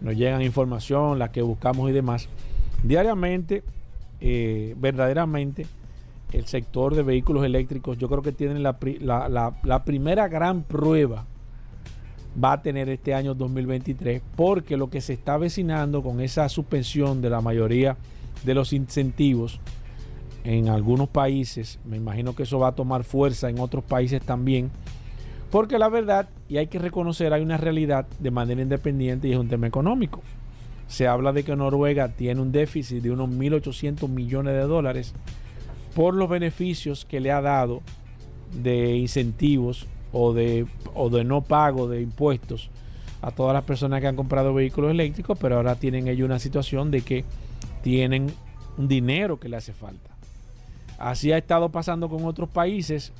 [0.00, 2.28] nos llegan información, las que buscamos y demás,
[2.82, 3.62] diariamente,
[4.20, 5.66] eh, verdaderamente,
[6.32, 8.78] el sector de vehículos eléctricos, yo creo que tienen la,
[9.84, 11.24] primera gran prueba
[12.42, 17.22] va a tener este año 2023 porque lo que se está avecinando con esa suspensión
[17.22, 17.96] de la mayoría
[18.44, 19.58] de los incentivos
[20.44, 24.70] en algunos países, me imagino que eso va a tomar fuerza en otros países también,
[25.50, 29.38] porque la verdad, y hay que reconocer, hay una realidad de manera independiente y es
[29.38, 30.22] un tema económico.
[30.86, 35.14] Se habla de que Noruega tiene un déficit de unos 1.800 millones de dólares
[35.94, 37.82] por los beneficios que le ha dado
[38.52, 42.70] de incentivos o de, o de no pago de impuestos
[43.20, 46.90] a todas las personas que han comprado vehículos eléctricos, pero ahora tienen ellos una situación
[46.90, 47.24] de que
[47.82, 48.32] tienen
[48.76, 50.10] un dinero que le hace falta.
[50.98, 53.12] Así ha estado pasando con otros países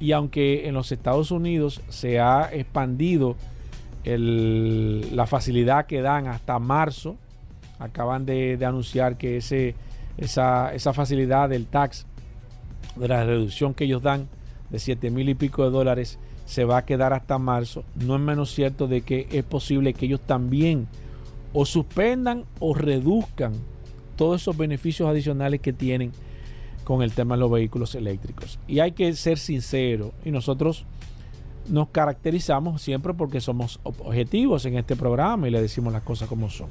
[0.00, 3.36] y aunque en los Estados Unidos se ha expandido
[4.04, 7.16] la facilidad que dan hasta marzo,
[7.78, 9.74] acaban de, anunciar que ese,
[10.16, 12.06] esa, esa facilidad del tax
[12.96, 14.28] de la reducción que ellos dan
[14.70, 18.20] de 7 mil y pico de dólares se va a quedar hasta marzo, no es
[18.20, 20.88] menos cierto de que es posible que ellos también
[21.52, 23.52] o suspendan o reduzcan
[24.16, 26.12] todos esos beneficios adicionales que tienen
[26.84, 28.58] con el tema de los vehículos eléctricos.
[28.66, 30.84] Y hay que ser sincero, y nosotros
[31.68, 36.50] nos caracterizamos siempre porque somos objetivos en este programa y le decimos las cosas como
[36.50, 36.68] son.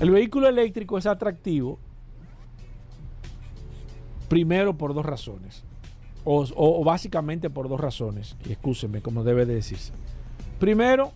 [0.00, 1.78] El vehículo eléctrico es atractivo
[4.34, 5.62] Primero por dos razones.
[6.24, 8.34] O, básicamente por dos razones.
[8.48, 9.92] Y escúcheme, como debe de decirse.
[10.58, 11.12] Primero,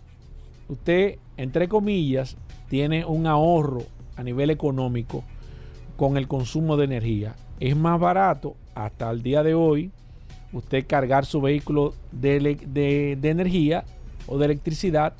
[0.69, 2.37] usted, entre comillas,
[2.69, 3.83] tiene un ahorro
[4.15, 5.25] a nivel económico
[5.97, 7.35] con el consumo de energía.
[7.59, 9.91] Es más barato hasta el día de hoy
[10.53, 12.39] usted cargar su vehículo de,
[13.19, 13.83] de energía
[14.27, 15.11] o de electricidad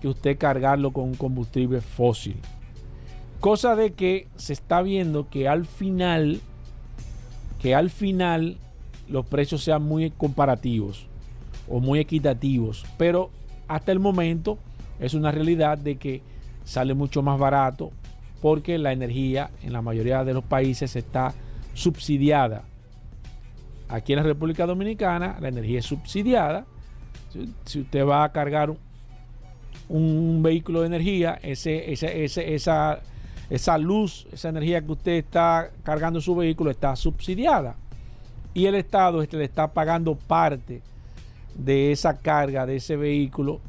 [0.00, 2.36] que usted cargarlo con un combustible fósil.
[3.40, 6.40] Cosa de que se está viendo que al final
[7.62, 8.56] que al final
[9.08, 11.06] los precios sean muy comparativos
[11.68, 13.30] o muy equitativos, pero
[13.68, 14.58] hasta el momento
[14.98, 16.22] es una realidad de que
[16.64, 17.90] sale mucho más barato
[18.40, 21.32] porque la energía en la mayoría de los países está
[21.74, 22.64] subsidiada.
[23.88, 26.66] Aquí en la República Dominicana la energía es subsidiada.
[27.64, 28.74] Si usted va a cargar
[29.88, 33.00] un vehículo de energía, ese, esa,
[33.52, 37.76] esa luz, esa energía que usted está cargando su vehículo está subsidiada
[38.54, 40.80] y el Estado este, le está pagando parte
[41.54, 43.60] de esa carga de ese vehículo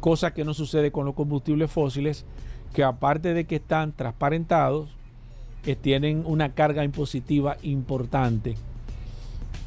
[0.00, 2.24] cosa que no sucede con los combustibles fósiles,
[2.72, 4.88] que aparte de que están transparentados,
[5.62, 8.54] que tienen una carga impositiva importante.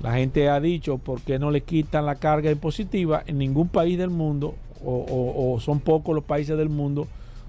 [0.02, 3.22] La gente ha dicho, ¿por qué no le quitan la carga impositiva?
[3.28, 7.08] En ningún país del mundo, o, son pocos los países del mundo,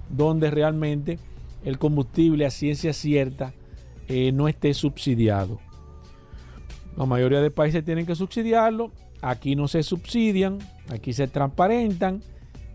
[0.09, 1.17] donde realmente
[1.65, 3.53] el combustible a ciencia cierta
[4.07, 5.59] eh, no esté subsidiado.
[6.97, 12.21] La mayoría de países tienen que subsidiarlo, aquí no se subsidian, aquí se transparentan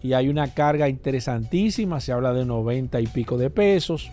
[0.03, 4.11] y hay una carga interesantísima, se habla de 90 y pico de pesos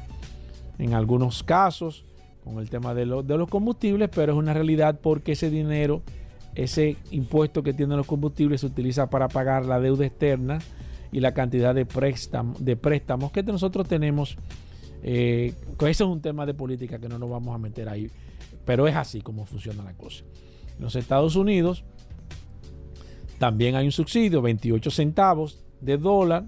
[0.78, 2.06] en algunos casos
[2.44, 6.04] con el tema de, los combustibles, pero es una realidad porque ese dinero,
[6.54, 10.60] ese impuesto que tienen los combustibles se utiliza para pagar la deuda externa
[11.12, 11.88] y la cantidad de,
[12.60, 14.38] de préstamos que nosotros tenemos.
[15.04, 18.10] Eh, eso es un tema de política que no nos vamos a meter ahí,
[18.66, 20.24] pero es así como funciona la cosa.
[20.78, 21.84] En los Estados Unidos
[23.38, 26.46] también hay un subsidio, 28 centavos de dólar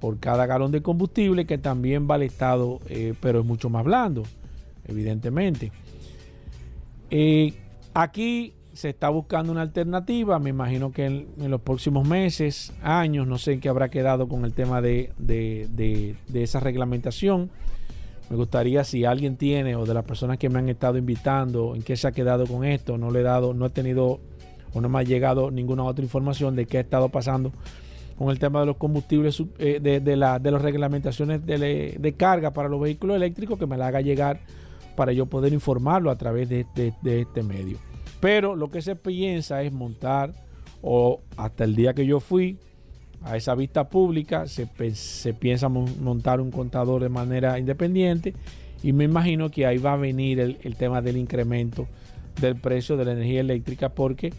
[0.00, 3.84] por cada galón de combustible que también va al Estado, eh, pero es mucho más
[3.84, 4.22] blando,
[4.86, 5.72] evidentemente.
[7.10, 7.54] Eh,
[7.94, 13.36] aquí se está buscando una alternativa, me imagino que en, los próximos meses, años, no
[13.36, 17.50] sé en qué habrá quedado con el tema de, de, esa reglamentación.
[18.30, 21.82] Me gustaría si alguien tiene o de las personas que me han estado invitando, en
[21.82, 24.20] qué se ha quedado con esto, no le he dado, no he tenido
[24.72, 27.50] o no me ha llegado ninguna otra información de qué ha estado pasando
[28.16, 32.68] con el tema de los combustibles, eh, de, la, de las reglamentaciones de, carga para
[32.68, 34.38] los vehículos eléctricos, que me la haga llegar
[34.94, 36.64] para yo poder informarlo a través de,
[37.04, 37.87] este medio.
[38.20, 40.32] Pero lo que se piensa es montar,
[40.82, 42.58] o hasta el día que yo fui
[43.22, 44.66] a esa vista pública, se,
[45.34, 48.34] piensa montar un contador de manera independiente
[48.82, 51.88] y me imagino que ahí va a venir el, el tema del incremento
[52.40, 54.32] del precio de la energía eléctrica porque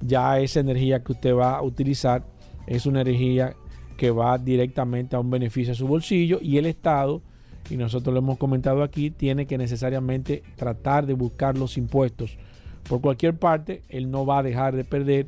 [0.00, 2.24] ya esa energía que usted va a utilizar
[2.66, 3.54] es una energía
[3.96, 7.22] que va directamente a un beneficio a su bolsillo y el Estado,
[7.70, 12.36] y nosotros lo hemos comentado aquí, tiene que necesariamente tratar de buscar los impuestos
[12.88, 15.26] por cualquier parte, él no va a dejar de perder.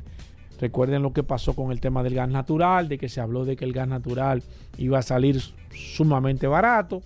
[0.59, 3.55] Recuerden lo que pasó con el tema del gas natural, de que se habló de
[3.55, 4.43] que el gas natural
[4.77, 5.41] iba a salir
[5.71, 7.03] sumamente barato,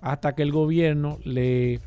[0.00, 1.80] hasta que el gobierno le,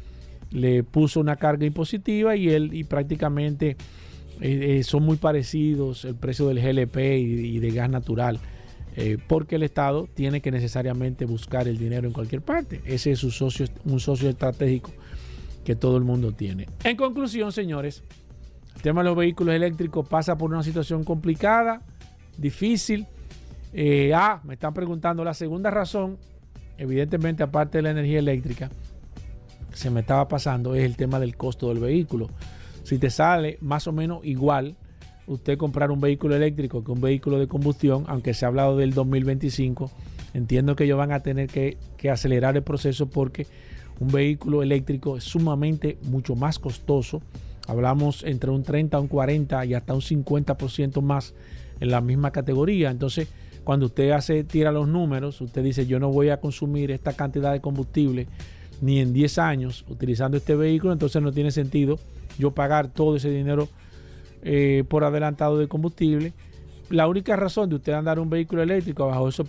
[0.51, 3.77] le puso una carga impositiva y él y prácticamente
[4.41, 8.39] eh, eh, son muy parecidos el precio del GLP y, de gas natural,
[8.95, 12.81] eh, porque el Estado tiene que necesariamente buscar el dinero en cualquier parte.
[12.85, 14.91] Ese es un socio, un socio estratégico
[15.67, 16.65] que todo el mundo tiene.
[16.85, 18.01] En conclusión, señores,
[18.75, 21.81] el tema de los vehículos eléctricos pasa por una situación complicada,
[22.37, 23.05] difícil.
[24.15, 26.17] ah, me están preguntando la segunda razón,
[26.77, 28.71] evidentemente aparte de la energía eléctrica,
[29.73, 32.29] se me estaba pasando, es el tema del costo del vehículo
[32.87, 34.77] si te sale más o menos igual
[35.25, 38.93] usted comprar un vehículo eléctrico que un vehículo de combustión, aunque se ha hablado del
[38.93, 39.91] 2025,
[40.33, 41.77] entiendo que ellos van a tener que,
[42.09, 43.45] acelerar el proceso porque
[43.99, 47.21] un vehículo eléctrico es sumamente mucho más costoso.
[47.67, 51.33] Hablamos entre un 30, un 40 y hasta un 50% más
[51.79, 52.91] en la misma categoría.
[52.91, 53.27] Entonces,
[53.63, 57.51] cuando usted hace, tira los números, usted dice, yo no voy a consumir esta cantidad
[57.51, 58.27] de combustible
[58.81, 61.99] ni en 10 años utilizando este vehículo, entonces no tiene sentido
[62.37, 63.67] yo pagar todo ese dinero
[64.43, 66.33] eh, por adelantado de combustible.
[66.89, 69.47] La única razón de usted andar un vehículo eléctrico bajo esos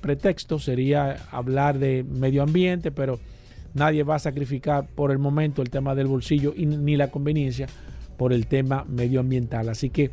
[0.00, 3.18] pretextos sería hablar de medio ambiente, pero
[3.74, 7.66] nadie va a sacrificar por el momento el tema del bolsillo y ni la conveniencia
[8.16, 9.68] por el tema medioambiental.
[9.68, 10.10] Así que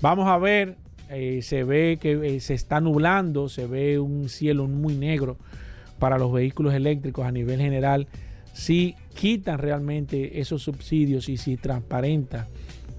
[0.00, 0.76] vamos a ver,
[1.08, 5.36] eh, se ve que eh, se está nublando, se ve un cielo muy negro
[5.98, 8.08] para los vehículos eléctricos a nivel general
[8.52, 12.46] si quitan realmente esos subsidios y si transparenta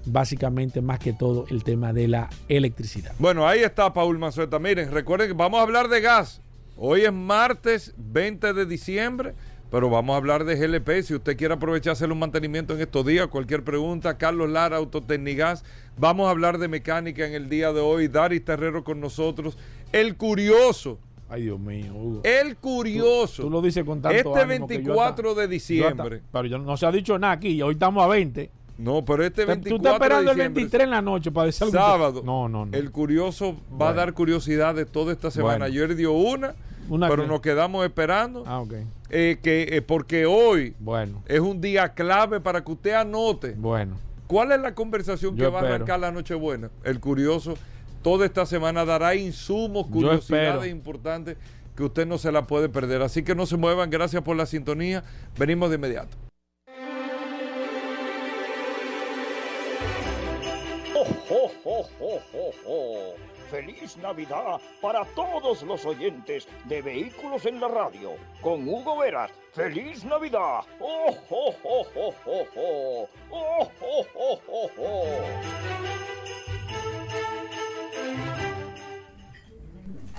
[0.04, 3.12] básicamente más que todo el tema de la electricidad.
[3.18, 4.58] Bueno, ahí está Paul Mazueta.
[4.58, 6.40] Miren, recuerden que vamos a hablar de gas.
[6.76, 9.34] Hoy es martes 20 de diciembre,
[9.70, 11.02] pero vamos a hablar de GLP.
[11.02, 15.64] Si usted quiere aprovechar hacer un mantenimiento en estos días, cualquier pregunta, Carlos Lara, Autotecnigas.
[15.98, 18.08] Vamos a hablar de mecánica en el día de hoy.
[18.08, 19.58] Daris Terrero con nosotros.
[19.92, 20.98] El curioso
[21.28, 22.20] Ay, Dios mío, Hugo.
[22.22, 23.42] El curioso.
[23.42, 26.22] Tú, lo dices con tanto Este 24 de diciembre.
[26.30, 27.60] pero yo, no se ha dicho nada aquí.
[27.62, 28.50] Hoy estamos a 20.
[28.78, 31.76] No, pero este 24 Tú estás esperando el 23 en la noche para decir algo.
[31.76, 32.22] Sábado.
[32.24, 32.76] No, no, no.
[32.76, 35.64] El curioso va a dar curiosidad de toda esta semana.
[35.64, 36.54] Ayer dio una,
[36.88, 38.44] pero nos quedamos esperando.
[38.46, 38.74] Ah, ok.
[39.10, 41.22] Eh, que, eh, porque hoy bueno.
[41.26, 43.52] es un día clave para que usted anote.
[43.52, 43.98] Bueno.
[44.26, 46.70] ¿Cuál es la conversación que va a arrancar la Nochebuena?
[46.82, 47.54] El curioso
[48.02, 51.36] toda esta semana dará insumos, curiosidades importantes
[51.76, 53.02] que usted no se la puede perder.
[53.02, 55.04] Así que no se muevan, gracias por la sintonía.
[55.38, 56.16] Venimos de inmediato.
[61.28, 63.25] ¡Oh, ho, ho, ho!
[63.50, 68.12] Feliz Navidad para todos los oyentes de Vehículos en la Radio.
[68.40, 70.64] Con Hugo Veras, feliz Navidad.
[70.80, 73.08] ¡Oh, ho, ho, ho, ho, ho!
[73.30, 75.04] ¡Oh, ho, ho, ho, ho!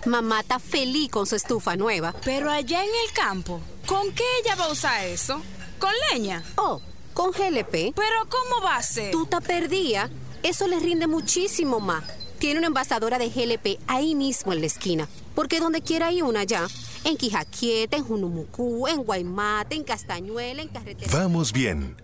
[0.06, 2.14] Mamá está feliz con su estufa nueva.
[2.24, 5.42] Pero allá en el campo, ¿con qué ella va a usar eso?
[5.80, 6.44] ¿Con leña?
[6.56, 6.82] Oh,
[7.14, 7.94] con GLP.
[7.94, 9.12] ¿Pero cómo va a ser?
[9.12, 10.10] Tú te perdía.
[10.44, 12.04] Eso le rinde muchísimo más.
[12.40, 15.08] Tiene una envasadora de GLP ahí mismo en la esquina.
[15.36, 16.68] Porque donde quiera hay una ya.
[17.04, 21.12] En Quijaquieta, en Junumucú, en Guaymate, en Castañuela, en Carretera.
[21.14, 21.96] Vamos bien.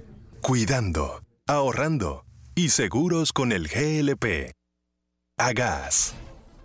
[0.41, 4.51] Cuidando, ahorrando y seguros con el GLP.
[5.37, 6.15] A gas.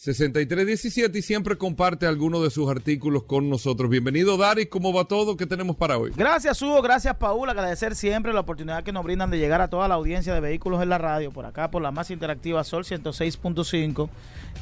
[0.00, 3.90] 6317 y siempre comparte algunos de sus artículos con nosotros.
[3.90, 4.68] Bienvenido, Daris.
[4.70, 5.36] ¿Cómo va todo?
[5.36, 6.10] ¿Qué tenemos para hoy?
[6.16, 6.80] Gracias, Hugo.
[6.80, 7.50] Gracias, Paul.
[7.50, 10.82] Agradecer siempre la oportunidad que nos brindan de llegar a toda la audiencia de vehículos
[10.82, 14.08] en la radio, por acá, por la más interactiva Sol 106.5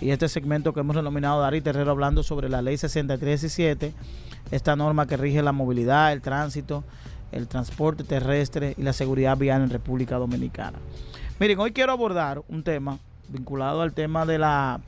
[0.00, 3.94] y este segmento que hemos denominado Daris Terrero hablando sobre la ley 6317,
[4.50, 6.82] esta norma que rige la movilidad, el tránsito,
[7.30, 10.80] el transporte terrestre y la seguridad vial en República Dominicana.
[11.38, 12.98] Miren, hoy quiero abordar un tema
[13.28, 14.80] vinculado al tema de la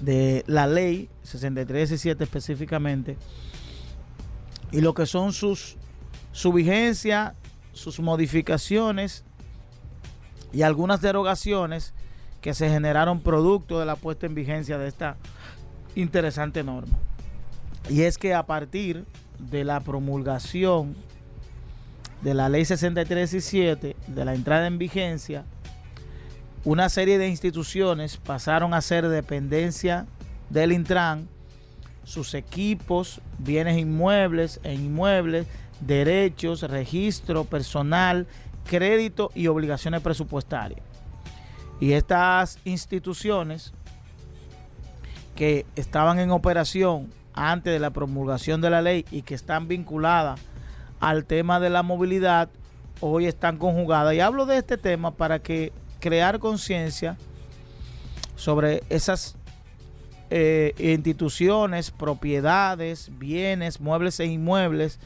[0.00, 3.16] de la ley 6317 específicamente
[4.72, 5.76] y lo que son sus
[6.32, 7.34] su vigencia,
[7.72, 9.24] sus modificaciones
[10.52, 11.92] y algunas derogaciones
[12.40, 15.16] que se generaron producto de la puesta en vigencia de esta
[15.94, 16.96] interesante norma.
[17.88, 19.04] Y es que a partir
[19.38, 20.94] de la promulgación
[22.22, 25.44] de la ley 6317, de la entrada en vigencia,
[26.64, 30.06] una serie de instituciones pasaron a ser dependencia
[30.50, 31.28] del Intran,
[32.04, 35.46] sus equipos, bienes inmuebles e inmuebles,
[35.80, 38.26] derechos, registro, personal,
[38.68, 40.80] crédito y obligaciones presupuestarias.
[41.80, 43.72] Y estas instituciones
[45.34, 50.38] que estaban en operación antes de la promulgación de la ley y que están vinculadas
[50.98, 52.50] al tema de la movilidad,
[53.00, 54.14] hoy están conjugadas.
[54.14, 57.16] Y hablo de este tema para que crear conciencia
[58.34, 59.36] sobre esas
[60.30, 65.00] eh, instituciones, propiedades, bienes, muebles e inmuebles,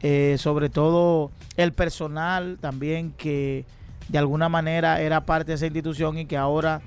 [0.00, 3.66] eh, sobre todo el personal también que
[4.08, 6.80] de alguna manera era parte de esa institución y que ahora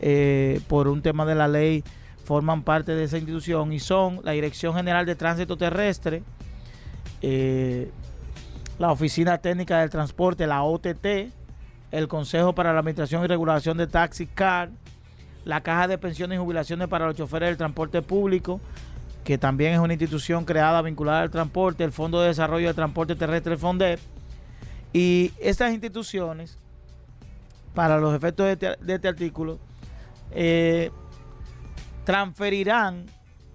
[0.00, 1.84] eh, por un tema de la ley
[2.24, 6.22] forman parte de esa institución y son la Dirección General de Tránsito Terrestre,
[8.78, 11.06] la Oficina Técnica del Transporte, la OTT,
[11.90, 14.70] el Consejo para la Administración y Regulación de Taxi Car,
[15.44, 18.60] la Caja de Pensiones y Jubilaciones para los Choferes del Transporte Público,
[19.24, 23.14] que también es una institución creada vinculada al transporte, el Fondo de Desarrollo del Transporte
[23.14, 24.00] Terrestre, el FONDEP,
[24.92, 26.58] y estas instituciones,
[27.74, 29.58] para los efectos de este, este artículo,
[30.32, 30.90] eh,
[32.04, 33.06] transferirán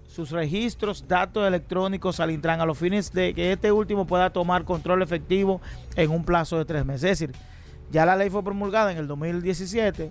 [0.06, 4.64] sus registros, datos electrónicos al Intran a los fines de que este último pueda tomar
[4.64, 5.60] control efectivo
[5.96, 7.04] en un plazo de tres meses.
[7.04, 7.34] Es decir,
[7.92, 10.10] ya la ley fue promulgada en el 2017,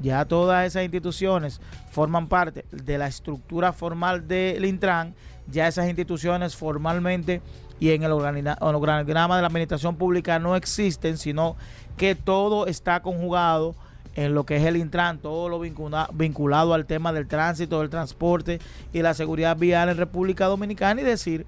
[0.00, 5.14] ya todas esas instituciones forman parte de la estructura formal del Intran,
[5.48, 7.42] ya esas instituciones formalmente
[7.80, 11.56] y en el organigrama de la administración pública no existen, sino
[11.96, 13.74] que todo está conjugado
[14.14, 18.60] en lo que es el Intran, todo lo vinculado al tema del tránsito, del transporte
[18.92, 21.44] y la seguridad vial en República Dominicana y decir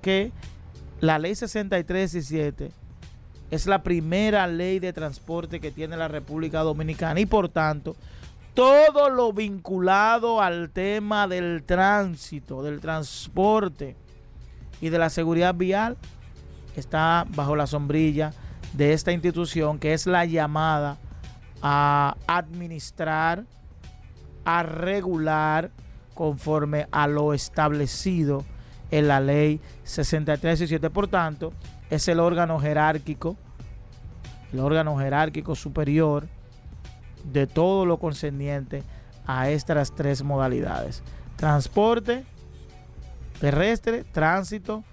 [0.00, 0.30] que
[1.00, 2.81] la ley 6317
[3.52, 7.94] es la primera ley de transporte que tiene la República Dominicana y por tanto
[8.54, 13.94] todo lo vinculado al tema del tránsito, del transporte
[14.80, 15.98] y de la seguridad vial
[16.76, 18.32] está bajo la sombrilla
[18.72, 20.96] de esta institución que es la llamada
[21.60, 23.44] a administrar,
[24.46, 25.70] a regular
[26.14, 28.46] conforme a lo establecido
[28.90, 30.88] en la ley 6317.
[30.88, 31.52] Por tanto,
[31.92, 33.36] es el órgano jerárquico,
[34.52, 36.28] el órgano jerárquico superior
[37.24, 38.82] de todo lo concerniente
[39.26, 41.02] a estas tres modalidades.
[41.36, 42.24] Transporte
[43.42, 44.84] terrestre, tránsito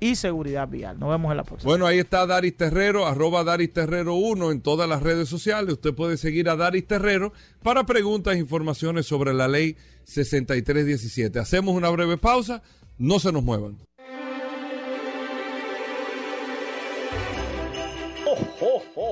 [0.00, 0.98] y seguridad vial.
[0.98, 1.70] Nos vemos en la próxima.
[1.70, 5.74] Bueno, ahí está Daris Terrero, arroba Daris Terrero 1 en todas las redes sociales.
[5.74, 7.32] Usted puede seguir a Daris Terrero
[7.62, 9.76] para preguntas e informaciones sobre la ley
[10.06, 11.38] 6317.
[11.38, 12.62] Hacemos una breve pausa,
[12.98, 13.78] no se nos muevan.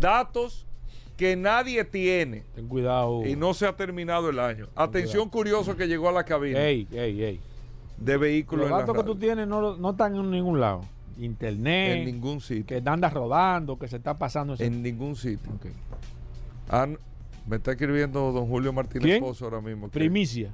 [0.00, 0.66] Datos
[1.16, 2.44] que nadie tiene.
[2.54, 3.24] Ten cuidado.
[3.24, 4.68] Y no se ha terminado el año.
[4.74, 6.60] Atención curioso que llegó a la cabina.
[6.62, 7.40] Ey, ey, ey.
[7.96, 10.82] De vehículos Los datos que tú tienes no, no están en ningún lado.
[11.18, 11.98] Internet.
[11.98, 12.66] En ningún sitio.
[12.66, 14.54] Que andas rodando, que se está pasando.
[14.54, 15.50] ese- En ningún sitio.
[15.54, 15.66] Ok.
[16.70, 16.98] No,
[17.46, 19.20] me está escribiendo don Julio Martínez ¿Quién?
[19.22, 19.88] Pozo ahora mismo.
[19.88, 20.52] Primicia.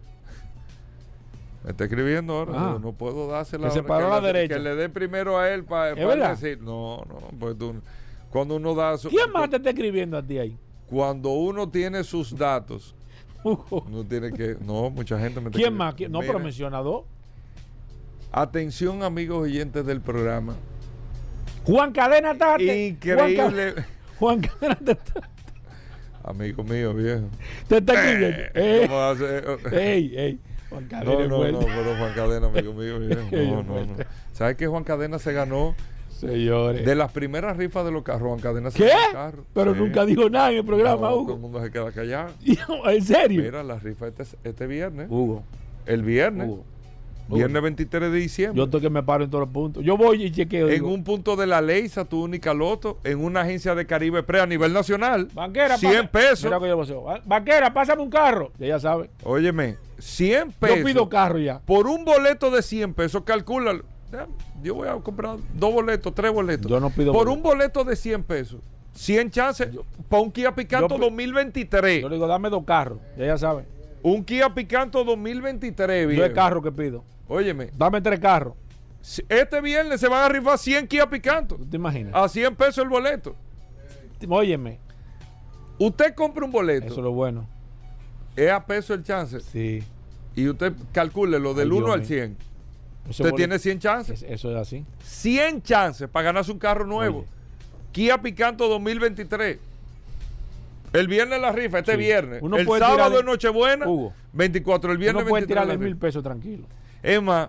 [1.65, 2.53] Me está escribiendo ahora.
[2.55, 2.79] Ah.
[2.81, 3.69] No, puedo dársela.
[3.69, 4.55] Que se paró a la derecha.
[4.55, 6.61] Que le dé primero a él para decir.
[6.61, 7.19] No, no.
[7.39, 7.75] Pues tú,
[8.33, 8.99] cuando uno da.
[8.99, 10.59] su- ¿Quién más te está escribiendo a ti ahí?
[10.89, 12.95] Cuando uno tiene sus datos.
[13.45, 14.57] No tiene que.
[14.65, 15.95] No, mucha gente me está ¿Quién más?
[15.95, 16.11] ¿Quién?
[16.13, 17.05] No, Mira, pero menciona dos.
[18.31, 20.55] Atención, amigos oyentes del programa.
[21.65, 22.87] Juan Cadena Tate.
[22.89, 23.75] Increíble.
[24.19, 24.97] Juan, Ca- Juan Cadena te,
[26.25, 27.25] Amigo mío, viejo.
[27.69, 28.39] te está escribiendo.
[28.55, 29.43] Eh, ¿Cómo hace?
[29.97, 30.41] ey, ey.
[30.71, 33.23] Juan Cadena No, no, no, pero Juan Cadena, amigo mío, viejo.
[33.33, 33.97] No, no, no.
[34.33, 35.75] ¿Sabes que Juan Cadena se ganó?
[36.29, 36.85] Señores.
[36.87, 38.91] De las primeras rifas de los carros, Juan Cadena se ¿Qué?
[39.13, 39.45] carro.
[39.53, 39.81] Pero Sí.
[39.81, 41.35] nunca dijo nada en el programa, No, Todo Hugo.
[41.35, 42.31] el mundo se queda callado.
[42.87, 43.43] ¿En serio?
[43.43, 45.09] Mira, la rifa este, este viernes.
[45.11, 45.43] Hugo.
[45.87, 46.49] El viernes.
[46.49, 46.65] Hugo.
[47.29, 48.59] Viernes 23 de diciembre.
[48.59, 49.83] Yo estoy que me paro en todos los puntos.
[49.83, 50.67] Yo voy y chequeo.
[50.69, 54.23] en digo, un punto de la Leisa, tu única loto, en una agencia de Caribe
[54.23, 55.29] Pre a nivel nacional.
[55.33, 56.45] Banquera, 100 pasa- pesos.
[56.45, 58.51] Mira que yo Banquera, pásame un carro.
[58.59, 59.09] Ya sabe.
[59.25, 60.79] Óyeme, 100 pesos.
[60.79, 61.61] Yo pido carro ya.
[61.61, 63.81] Por un boleto de 100 pesos, calcula.
[64.63, 66.71] Yo voy a comprar dos boletos, tres boletos.
[66.71, 67.37] Yo no pido Por boleto.
[67.37, 68.61] un boleto de 100 pesos,
[68.95, 69.69] 100 chances
[70.09, 72.03] para un Kia Picanto yo pi- 2023.
[72.03, 72.99] Yo le digo, dame dos carros.
[73.17, 73.65] Ya ya sabe.
[74.03, 76.25] Un Kia Picanto 2023, Yo viejo.
[76.25, 77.05] el carro que pido.
[77.29, 78.55] Óyeme, Dame tres carros.
[79.29, 81.57] este viernes se van a rifar 100 Kia Picanto.
[81.57, 82.13] ¿Tú te imaginas?
[82.15, 83.35] A 100 pesos el boleto.
[84.29, 84.79] Óyeme.
[85.79, 87.47] Usted compra un boleto, Eso es lo bueno.
[88.37, 89.41] es a peso el chance.
[89.41, 89.83] Sí.
[90.37, 92.09] Y usted calcule lo del Ay, 1 Dios al mío.
[92.09, 92.23] 100.
[92.33, 92.52] Ese
[93.09, 94.23] Usted boleto- tiene 100 chances.
[94.23, 94.85] es- Eso es así.
[95.03, 97.21] 100 chances para ganarse un carro nuevo.
[97.21, 97.29] Oye.
[97.93, 99.59] Kia Picanto 2023.
[100.93, 101.99] El viernes la rifa, este Sí.
[101.99, 102.43] viernes.
[102.43, 103.87] Uno el sábado es Nochebuena.
[103.89, 104.13] Hugo.
[104.35, 106.65] 24, el viernes Uno puede 23 tirarle mil pesos tranquilo.
[107.23, 107.49] Más,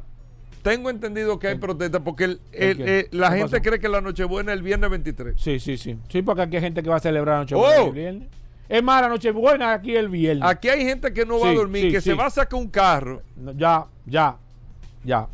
[0.61, 2.99] tengo entendido que hay ¿El- protesta porque el- el el- qué?
[2.99, 3.63] eh, la ¿Qué gente pasó?
[3.63, 5.35] cree que la Nochebuena es el viernes 23.
[5.41, 5.97] Sí, sí, sí.
[6.09, 7.87] Sí, porque aquí hay gente que va a celebrar Nochebuena Oh.
[7.87, 8.29] el viernes.
[8.69, 10.43] Es más, la Nochebuena aquí el viernes.
[10.49, 12.69] Aquí hay gente que no va a dormir, sí, que se va a sacar un
[12.69, 13.21] carro.
[13.35, 14.37] No, ya, ya,
[15.03, 15.27] ya.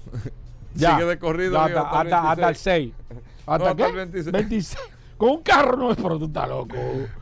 [0.75, 0.91] ya.
[0.97, 2.93] Sigue de corrido, Ya hasta, hasta el hasta, hasta el 26.
[3.05, 3.17] 6.
[3.45, 3.89] ¿Hasta hasta qué?
[3.89, 4.77] el 26.
[5.17, 6.75] Con un carro no es, pero tú estás loco.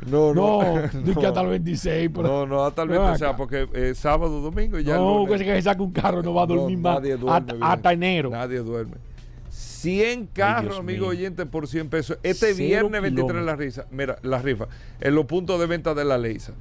[0.05, 0.61] No, no.
[0.93, 2.11] No, que hasta el 26.
[2.13, 4.97] Pero, No, no, hasta el Ven 26, o sea, porque eh, sábado, domingo y ya.
[4.97, 6.99] no, que se, saque un carro no va a dormir No, más.
[7.01, 8.29] nadie duerme, hasta, enero.
[8.29, 8.97] Nadie duerme.
[9.49, 12.17] 100 carros, amigo oyente, por 100 pesos.
[12.23, 13.85] Este Cero viernes 23 la risa.
[13.91, 14.67] Mira, la rifa.
[14.99, 16.53] En los puntos de venta de la Leisa.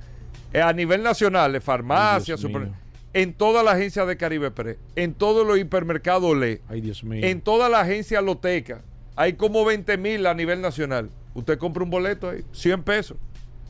[0.53, 2.73] Eh, a nivel nacional, de farmacias, super- mío.
[3.17, 7.25] En toda la agencia de Caribe Pre, en todos los hipermercados Le, Ay, Dios mío.
[7.25, 8.83] en toda la agencia Loteca.
[9.17, 11.09] Hay como 20 mil a nivel nacional.
[11.33, 13.17] Usted compra un boleto ahí, 100 pesos,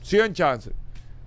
[0.02, 0.72] 100 chances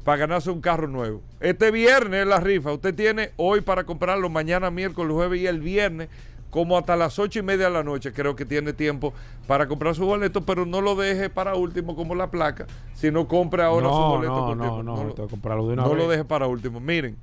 [0.03, 1.21] para ganarse un carro nuevo.
[1.39, 2.73] Este viernes es la rifa.
[2.73, 6.09] Usted tiene hoy para comprarlo, mañana, miércoles, jueves y el viernes,
[6.49, 8.11] como hasta las 8 y media de la noche.
[8.11, 9.13] Creo que tiene tiempo
[9.47, 12.65] para comprar su boleto, pero no lo deje para último como la placa,
[12.95, 14.33] sino compre ahora su no, boleto.
[14.33, 14.83] no, no, tiempo.
[14.83, 15.97] no, lo- tengo que comprarlo de una no vez.
[15.99, 16.79] lo deje para último.
[16.81, 17.15] Miren,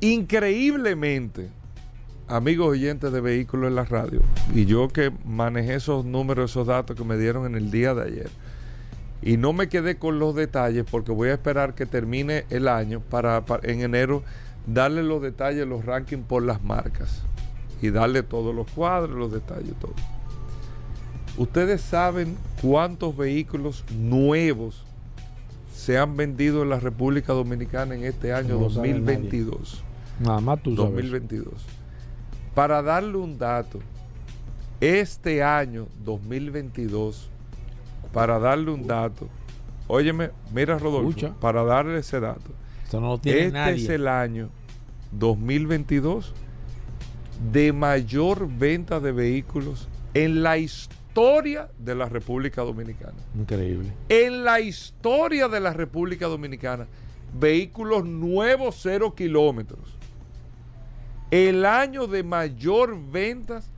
[0.00, 1.48] increíblemente,
[2.28, 4.22] amigos oyentes de vehículos en la radio,
[4.54, 8.02] y yo que manejé esos números, esos datos que me dieron en el día de
[8.02, 8.30] ayer,
[9.22, 13.00] y no me quedé con los detalles porque voy a esperar que termine el año
[13.00, 14.22] para, para en enero
[14.66, 17.22] darle los detalles, los rankings por las marcas
[17.80, 19.94] y darle todos los cuadros, los detalles, todo.
[21.38, 24.84] Ustedes saben cuántos vehículos nuevos
[25.74, 29.84] se han vendido en la República Dominicana en este año No lo sabe 2022?
[30.20, 30.92] Nada más tú sabes.
[30.92, 31.52] 2022.
[32.54, 33.80] Para darle un dato,
[34.80, 37.28] este año 2022,
[38.12, 39.28] para darle un dato,
[39.86, 41.34] óyeme, mira Rodolfo, Escucha.
[41.40, 42.50] para darle ese dato,
[42.86, 43.74] Eso no lo tiene este nadie.
[43.84, 44.48] es el año
[45.12, 46.32] 2022
[47.52, 53.12] de mayor venta de vehículos en la historia de la República Dominicana.
[53.38, 53.92] Increíble.
[54.08, 56.86] En la historia de la República Dominicana,
[57.38, 59.96] vehículos nuevos cero kilómetros.
[61.30, 63.68] El año de mayor ventas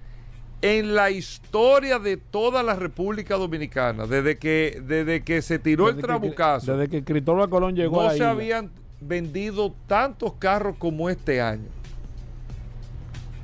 [0.60, 5.96] en la historia de toda la República Dominicana, desde que, desde que se tiró el
[5.96, 8.70] Desde que- trabucazo, Desde que Cristóbal Colón llegó no se habían
[9.00, 11.68] vendido tantos carros como este año.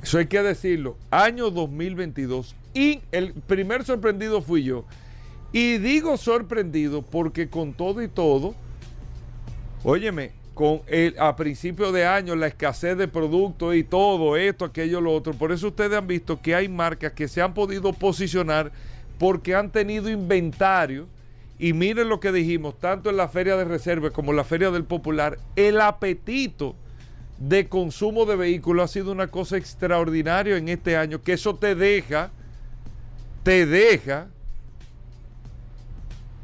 [0.03, 0.97] Eso hay que decirlo.
[1.09, 2.53] Año 2022.
[2.73, 4.85] Y el primer sorprendido fui yo.
[5.53, 8.53] Y digo sorprendido porque con todo y todo,
[9.83, 15.01] óyeme, con el, a principio de año la escasez de productos y todo esto, aquello,
[15.01, 15.33] lo otro.
[15.33, 18.71] Por eso ustedes han visto que hay marcas que se han podido posicionar
[19.19, 21.07] porque han tenido inventario.
[21.59, 24.71] Y miren lo que dijimos, tanto en la Feria de Reserva como en la Feria
[24.71, 26.75] del Popular, el apetito
[27.37, 31.75] de consumo de vehículos ha sido una cosa extraordinaria en este año, que eso te
[31.75, 32.31] deja,
[33.43, 34.27] te deja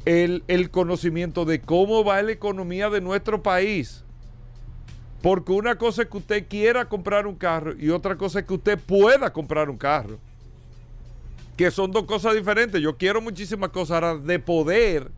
[0.04, 4.04] el, el conocimiento de cómo va la economía de nuestro país.
[5.22, 8.54] Porque una cosa es que usted quiera comprar un carro y otra cosa es que
[8.54, 10.18] usted pueda comprar un carro.
[11.56, 12.80] Que son dos cosas diferentes.
[12.80, 15.10] Yo quiero muchísimas cosas ahora de poder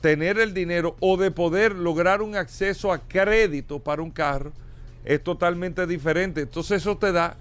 [0.00, 4.52] tener el dinero o de poder lograr un acceso a crédito para un carro
[5.04, 6.42] es totalmente diferente.
[6.42, 7.36] Entonces eso te da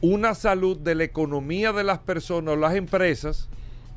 [0.00, 3.48] una salud de la economía de las personas o las empresas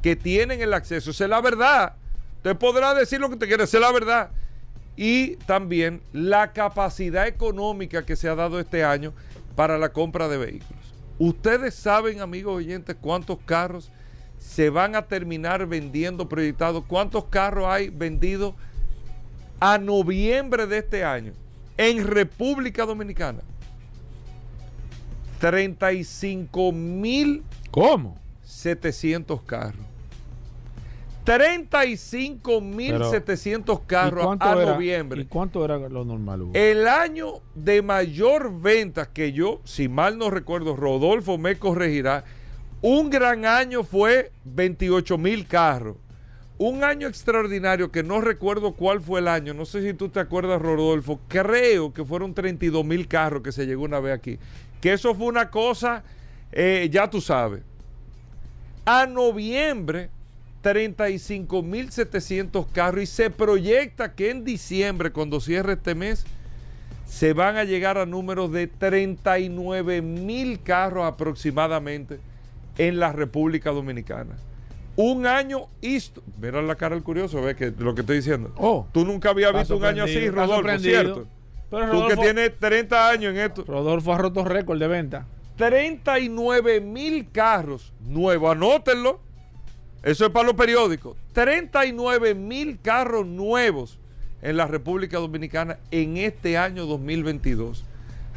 [0.04, 1.10] que tienen el acceso.
[1.10, 1.96] Esa es la verdad.
[2.38, 4.30] Usted podrá decir lo que te quiere, esa es la verdad.
[4.96, 9.14] Y también la capacidad económica que se ha dado este año
[9.56, 10.84] para la compra de vehículos.
[11.18, 13.90] Ustedes saben, amigos oyentes, cuántos carros
[14.38, 18.54] se van a terminar vendiendo proyectados, cuántos carros hay vendidos
[19.62, 21.32] a noviembre de este año
[21.78, 23.40] en República Dominicana.
[25.40, 28.18] 35 mil ¿Cómo?
[28.44, 29.93] 700 carros.
[31.24, 35.22] 35 mil Pero, 700 ¿Y carros cuánto a era- noviembre.
[35.22, 36.52] ¿Y cuánto era lo normal, Hugo?
[36.54, 42.24] El año de mayor ventas que yo, si mal no recuerdo, Rodolfo me corregirá,
[42.82, 45.96] un gran año fue 28 mil carros.
[46.58, 50.20] Un año extraordinario que no recuerdo cuál fue el año, no sé si tú te
[50.20, 54.38] acuerdas, Rodolfo, creo que fueron 32 mil carros que se llegó una vez aquí.
[54.80, 56.04] Que eso fue una cosa,
[56.52, 57.62] eh, ya tú sabes.
[58.86, 60.10] A noviembre,
[60.64, 66.26] 35.700 carros y se proyecta que en diciembre, cuando cierre este mes,
[67.06, 72.20] se van a llegar a números de 39 mil carros aproximadamente
[72.78, 74.36] en la República Dominicana.
[74.96, 78.54] Un año histo- Mira la cara del curioso, ve que lo que estoy diciendo.
[78.58, 78.88] Oh.
[78.92, 80.80] Tú nunca habías visto un año así, Rodolfo.
[80.80, 81.28] ¿cierto?
[81.70, 83.64] Pero Tú que tienes 30 años en esto.
[83.68, 85.26] Rodolfo ha roto récord de venta.
[85.58, 89.20] 39 mil carros nuevos, anótenlo.
[90.04, 91.18] Eso es para los periódicos.
[91.32, 93.98] 39 mil carros nuevos
[94.42, 97.86] en la República Dominicana en este año 2022.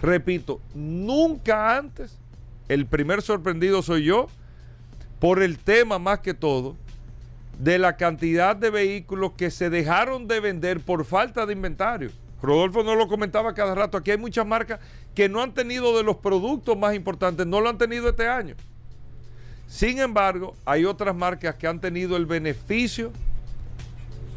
[0.01, 2.17] Repito, nunca antes,
[2.69, 4.29] el primer sorprendido soy yo,
[5.19, 6.77] por el tema más que todo,
[7.59, 12.11] de la cantidad de vehículos que se dejaron de vender por falta de inventario.
[12.43, 13.97] Rodolfo no lo comentaba cada rato.
[13.97, 14.79] Aquí hay muchas marcas
[15.14, 18.55] que no han tenido de los productos más importantes, no lo han tenido este año.
[19.69, 23.12] Sin embargo, hay otras marcas que han tenido el beneficio,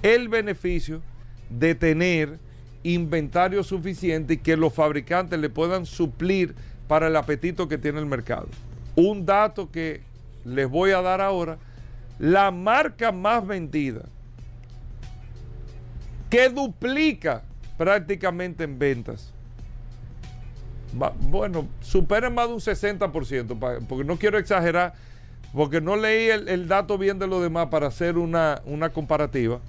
[0.01, 1.01] el beneficio
[1.49, 2.39] de tener
[2.83, 6.55] inventario suficiente y que los fabricantes le puedan suplir
[6.87, 8.47] para el apetito que tiene el mercado.
[8.95, 10.01] Un dato que
[10.45, 11.57] les voy a dar ahora,
[12.17, 14.01] la marca más vendida,
[16.29, 17.43] que duplica
[17.77, 19.31] prácticamente en ventas,
[21.21, 24.93] bueno, supera más de un 60%, pa- porque no quiero exagerar,
[25.53, 29.59] porque no leí el, dato bien de los demás para hacer una, una comparativa,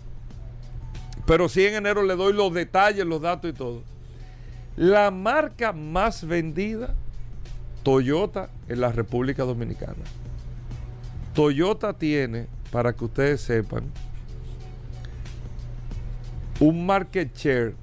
[1.27, 3.83] pero sí en enero le doy los detalles, los datos y todo.
[4.77, 6.95] La marca más vendida,
[7.83, 10.05] Toyota en la República Dominicana.
[11.35, 13.85] Toyota tiene, para que ustedes sepan,
[16.59, 17.75] un market share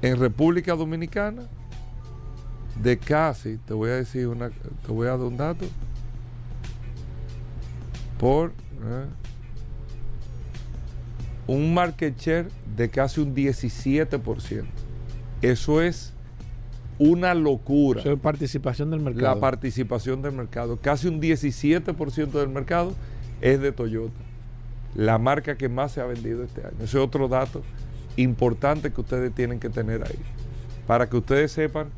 [0.00, 1.42] en República Dominicana
[2.82, 5.66] de casi, te voy a decir una, te voy a dar un dato,
[8.18, 9.06] por, eh,
[11.46, 14.64] un market share de casi un 17%.
[15.42, 16.12] Eso es
[16.98, 18.00] una locura.
[18.00, 19.34] Eso es participación del mercado.
[19.34, 20.78] La participación del mercado.
[20.80, 22.94] Casi un 17% del mercado
[23.40, 24.18] es de Toyota.
[24.94, 26.76] La marca que más se ha vendido este año.
[26.76, 27.62] Ese es otro dato
[28.16, 30.18] importante que ustedes tienen que tener ahí.
[30.86, 31.88] Para que ustedes sepan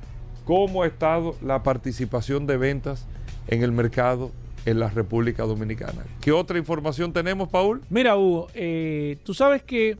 [0.48, 3.06] cómo ha estado la participación de ventas
[3.48, 4.32] en el mercado
[4.64, 6.06] en la República Dominicana.
[6.22, 7.82] ¿Qué otra información tenemos, Paul?
[7.90, 9.98] Mira, Hugo, eh, tú sabes que,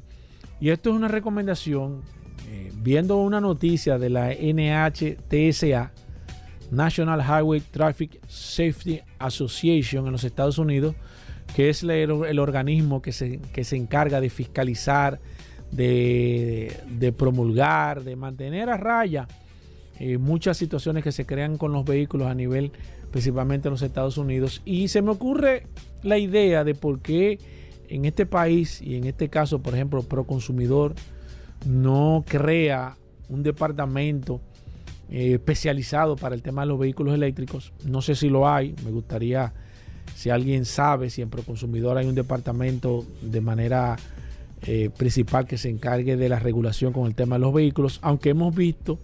[0.59, 2.01] y esto es una recomendación,
[2.49, 5.92] eh, viendo una noticia de la NHTSA,
[6.70, 10.94] National Highway Traffic Safety Association en los Estados Unidos,
[11.55, 15.20] que es el, el organismo que se, que se, encarga de fiscalizar,
[15.70, 19.28] de, de, promulgar, de mantener a raya
[20.01, 22.72] eh, muchas situaciones que se crean con los vehículos a nivel
[23.11, 24.62] principalmente en los Estados Unidos.
[24.64, 25.64] Y se me ocurre
[26.03, 27.38] la idea de por qué
[27.88, 30.94] en este país y en este caso, por ejemplo, Proconsumidor
[31.66, 32.96] no crea
[33.28, 34.40] un departamento
[35.11, 37.72] eh, especializado para el tema de los vehículos eléctricos.
[37.84, 39.53] No sé si lo hay, me gustaría,
[40.14, 43.96] si alguien sabe, si en Proconsumidor hay un departamento de manera
[44.62, 48.30] eh, principal que se encargue de la regulación con el tema de los vehículos, aunque
[48.30, 48.99] hemos visto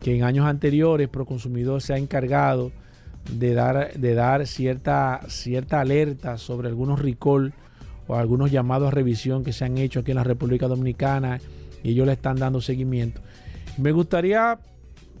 [0.00, 2.72] que en años anteriores Proconsumidor se ha encargado
[3.30, 7.52] de dar, de dar cierta, cierta alerta sobre algunos recall
[8.06, 11.40] o algunos llamados a revisión que se han hecho aquí en la República Dominicana
[11.82, 13.20] y ellos le están dando seguimiento.
[13.78, 14.58] Me gustaría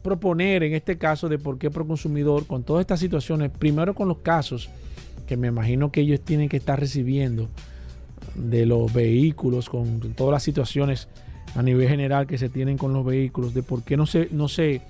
[0.02, 4.18] proponer en este caso de por qué Proconsumidor, con todas estas situaciones, primero con los
[4.18, 4.70] casos
[5.26, 7.48] que me imagino que ellos tienen que estar recibiendo
[8.36, 11.08] de los vehículos, con todas las situaciones
[11.56, 14.48] a nivel general que se tienen con los vehículos, de por qué no se, no
[14.48, 14.82] se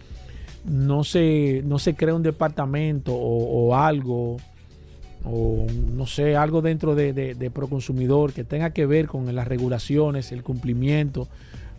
[0.67, 4.37] no se, no se crea un departamento o, algo,
[5.25, 10.33] o no sé, algo dentro de, de, Proconsumidor que tenga que ver con las regulaciones,
[10.33, 11.29] el cumplimiento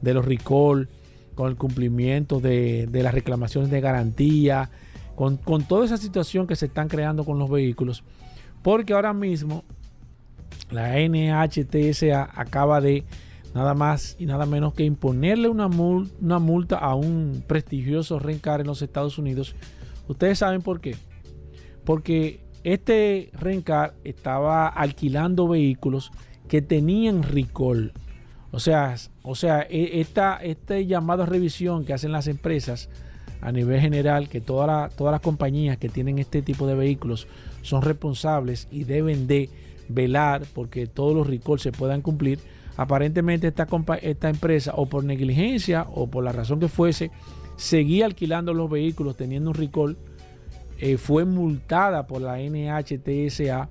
[0.01, 0.87] de los recall,
[1.35, 4.69] con el cumplimiento de, las reclamaciones de garantía,
[5.15, 8.03] con, con toda esa situación que se están creando con los vehículos.
[8.61, 9.63] Porque ahora mismo
[10.71, 13.03] la NHTSA acaba de
[13.57, 18.83] nada más y nada menos que imponerle una, multa a un prestigioso rencar en los
[18.83, 19.55] Estados Unidos.
[20.07, 20.95] Ustedes saben por qué.
[21.83, 26.11] Porque este rencar estaba alquilando vehículos
[26.47, 27.93] que tenían recall.
[28.51, 28.93] O sea,
[29.23, 32.91] o sea e, esta, este llamado a revisión que hacen las empresas
[33.41, 37.27] a nivel general, que todas las compañías que tienen este tipo de vehículos
[37.63, 39.49] son responsables y deben de
[39.89, 42.39] velar porque todos los recalls se puedan cumplir
[42.77, 47.09] Aparentemente esta, empresa o por negligencia o por la razón que fuese,
[47.55, 49.97] seguía alquilando los vehículos teniendo un recall,
[50.77, 53.67] eh, fue multada por la NHTSA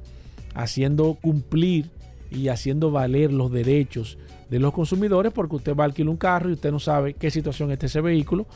[0.54, 1.88] haciendo cumplir
[2.32, 4.18] y haciendo valer los derechos
[4.50, 7.30] de los consumidores porque usted va a alquilar un carro y usted no sabe qué
[7.30, 8.46] situación está ese vehículo.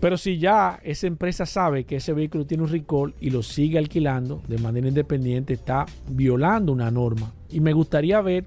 [0.00, 3.78] Pero si ya esa empresa sabe que ese vehículo tiene un recall y lo sigue
[3.78, 7.32] alquilando de manera independiente, está violando una norma.
[7.48, 8.44] Y me gustaría ver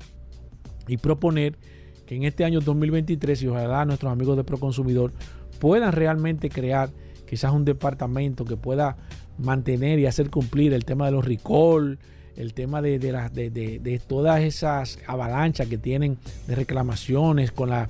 [0.87, 1.57] y proponer
[2.05, 5.11] que en este año 2023 y ojalá nuestros amigos de Proconsumidor
[5.59, 6.89] puedan realmente crear
[7.27, 8.97] quizás un departamento que pueda
[9.37, 11.97] mantener y hacer cumplir el tema de los recall,
[12.35, 16.17] el tema de, de, todas esas avalanchas que tienen
[16.47, 17.87] de reclamaciones con, la,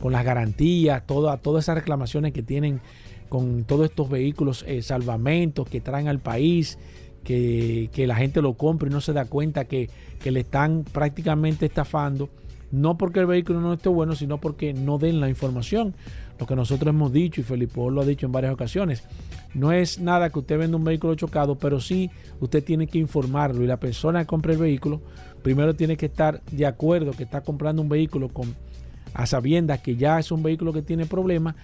[0.00, 2.80] con las garantías, todas esas reclamaciones que tienen
[3.28, 6.78] con todos estos vehículos eh, salvamentos que traen al país,
[7.24, 9.88] que, la gente lo compre y no se da cuenta que
[10.24, 12.30] que le están prácticamente estafando,
[12.72, 15.94] no porque el vehículo no esté bueno, sino porque no den la información.
[16.40, 19.04] Lo que nosotros hemos dicho, y Felipe lo ha dicho en varias ocasiones,
[19.52, 22.10] no es nada que usted venda un vehículo chocado, pero sí
[22.40, 25.02] usted tiene que informarlo y la persona que compra el vehículo
[25.42, 28.56] primero tiene que estar de acuerdo que está comprando un vehículo con
[29.12, 31.54] a sabiendas que ya es un vehículo que tiene problemas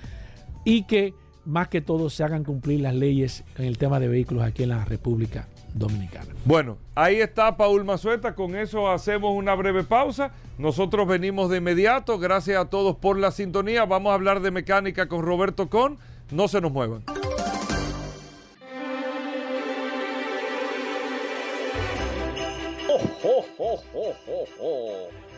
[0.67, 1.15] y que
[1.45, 4.71] más que todo se hagan cumplir las leyes en el tema de vehículos aquí en
[4.71, 6.27] la República Dominicana.
[6.45, 10.33] Bueno, ahí está Paul Mazueta, con eso hacemos una breve pausa.
[10.59, 13.85] Nosotros venimos de inmediato, gracias a todos por la sintonía.
[13.85, 15.99] Vamos a hablar de mecánica con Roberto Con.
[16.31, 17.03] No se nos muevan.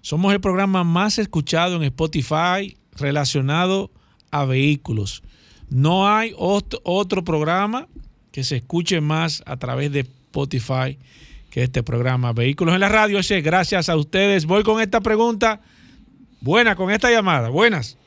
[0.00, 3.90] somos el programa más escuchado en Spotify relacionado
[4.30, 5.22] a vehículos.
[5.70, 7.86] No hay ot- otro programa
[8.32, 10.98] que se escuche más a través de Spotify
[11.50, 13.18] que este programa Vehículos en la Radio.
[13.18, 14.46] Es, gracias a ustedes.
[14.46, 15.60] Voy con esta pregunta.
[16.40, 17.48] Buena, con esta llamada.
[17.50, 17.98] Buenas.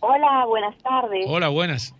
[0.00, 1.24] Hola, buenas tardes.
[1.28, 1.94] Hola, buenas.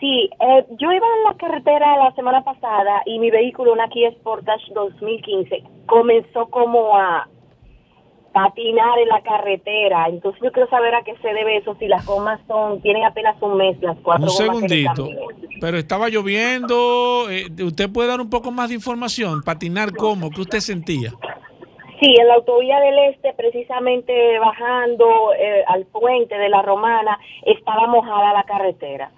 [0.00, 4.10] Sí, eh, yo iba en la carretera la semana pasada y mi vehículo, una Kia
[4.12, 7.28] Sportage 2015, comenzó como a
[8.38, 10.06] patinar en la carretera.
[10.08, 13.36] Entonces yo quiero saber a qué se debe eso, si las gomas son, tienen apenas
[13.42, 15.08] un mes, las cuatro Un gomas que le segundito.
[15.60, 17.28] Pero estaba lloviendo.
[17.30, 19.42] eh, ¿Usted puede dar un poco más de información?
[19.42, 21.10] Patinar cómo, ¿qué usted sentía?
[22.00, 27.88] Sí, en la autovía del Este, precisamente bajando eh, al puente de la Romana, estaba
[27.88, 29.10] mojada la carretera.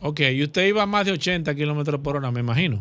[0.00, 2.78] Ok, y usted iba a más de 80 kilómetros por hora, me imagino.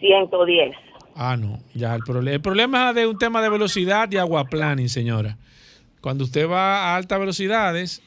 [0.00, 0.76] 110.
[1.14, 4.88] Ah, no, ya el, problema el problema es de un tema de velocidad y aguaplaning,
[4.88, 5.36] señora.
[6.00, 8.02] Cuando usted va a altas velocidades,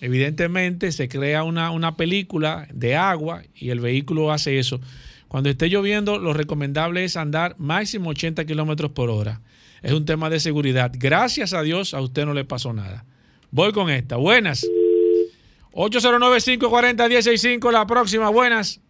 [0.00, 4.80] evidentemente se crea una, una película de agua y el vehículo hace eso.
[5.28, 9.40] Cuando esté lloviendo, lo recomendable es andar máximo 80 kilómetros por hora.
[9.82, 10.92] Es un tema de seguridad.
[10.96, 13.04] Gracias a Dios, a usted no le pasó nada.
[13.50, 14.16] Voy con esta.
[14.16, 14.66] Buenas.
[15.72, 18.30] 809-540-165, la próxima.
[18.30, 18.80] Buenas.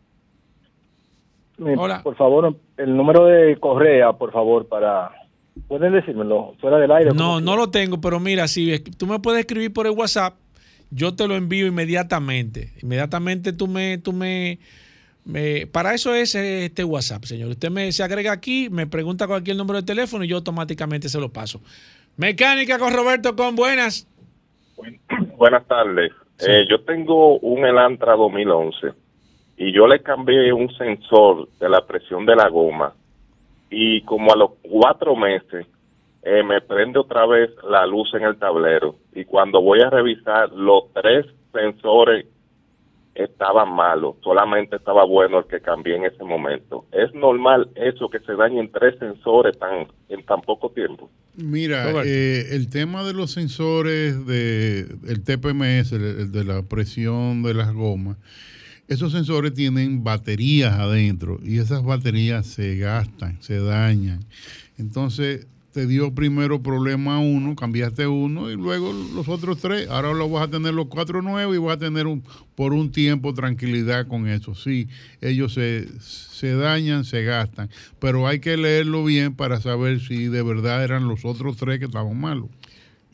[1.59, 2.03] Me- Hola.
[2.03, 5.11] Por favor, el número de correa, por favor, para...
[5.69, 7.11] ¿Pueden decírmelo fuera del aire?
[7.15, 10.35] No, no lo tengo, pero mira, si tú me puedes escribir por el WhatsApp,
[10.91, 12.73] yo te lo envío inmediatamente.
[12.83, 14.59] Inmediatamente tú me, tú me,
[15.25, 17.49] me- para eso es eh, este WhatsApp, señor.
[17.49, 21.19] Usted me se agrega aquí, me pregunta cualquier número de teléfono y yo automáticamente se
[21.19, 21.63] lo paso.
[22.19, 24.07] Mecánica con Roberto con buenas.
[25.39, 26.13] Buenas tardes.
[26.47, 28.89] Eh, yo tengo un Elantra 2011
[29.57, 32.93] y yo le cambié un sensor de la presión de la goma
[33.71, 35.67] y como a los cuatro meses
[36.23, 40.51] eh, me prende otra vez la luz en el tablero y cuando voy a revisar
[40.53, 42.27] los tres sensores
[43.15, 46.85] estaban malos, solamente estaba bueno el que cambié en ese momento.
[46.93, 51.09] ¿Es normal eso que se dañen tres sensores tan en tan poco tiempo?
[51.35, 57.43] Mira, eh, el tema de los sensores de el TPMS, el, el de la presión
[57.43, 58.19] de las gomas,
[58.89, 64.25] esos sensores tienen baterías adentro y esas baterías se gastan, se dañan.
[64.79, 69.89] Entonces te dio primero problema uno, cambiaste uno y luego los otros tres.
[69.91, 72.23] Ahora lo vas a tener los cuatro nuevos y vas a tener un,
[72.55, 74.55] por un tiempo tranquilidad con eso.
[74.55, 74.89] Sí,
[75.21, 77.69] ellos se, se dañan, se gastan,
[77.99, 81.85] pero hay que leerlo bien para saber si de verdad eran los otros tres que
[81.85, 82.49] estaban malos.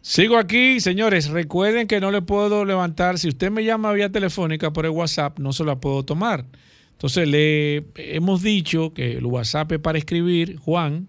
[0.03, 1.31] Sigo aquí, señores.
[1.31, 3.19] Recuerden que no le puedo levantar.
[3.19, 6.45] Si usted me llama vía telefónica por el WhatsApp, no se la puedo tomar.
[6.91, 11.07] Entonces, le hemos dicho que el WhatsApp es para escribir, Juan.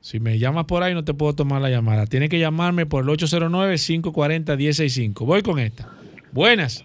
[0.00, 2.04] Si me llamas por ahí, no te puedo tomar la llamada.
[2.06, 5.24] Tiene que llamarme por el 809-540-165.
[5.24, 5.88] Voy con esta.
[6.32, 6.84] Buenas.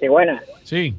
[0.00, 0.42] Sí, buenas.
[0.64, 0.94] Sí.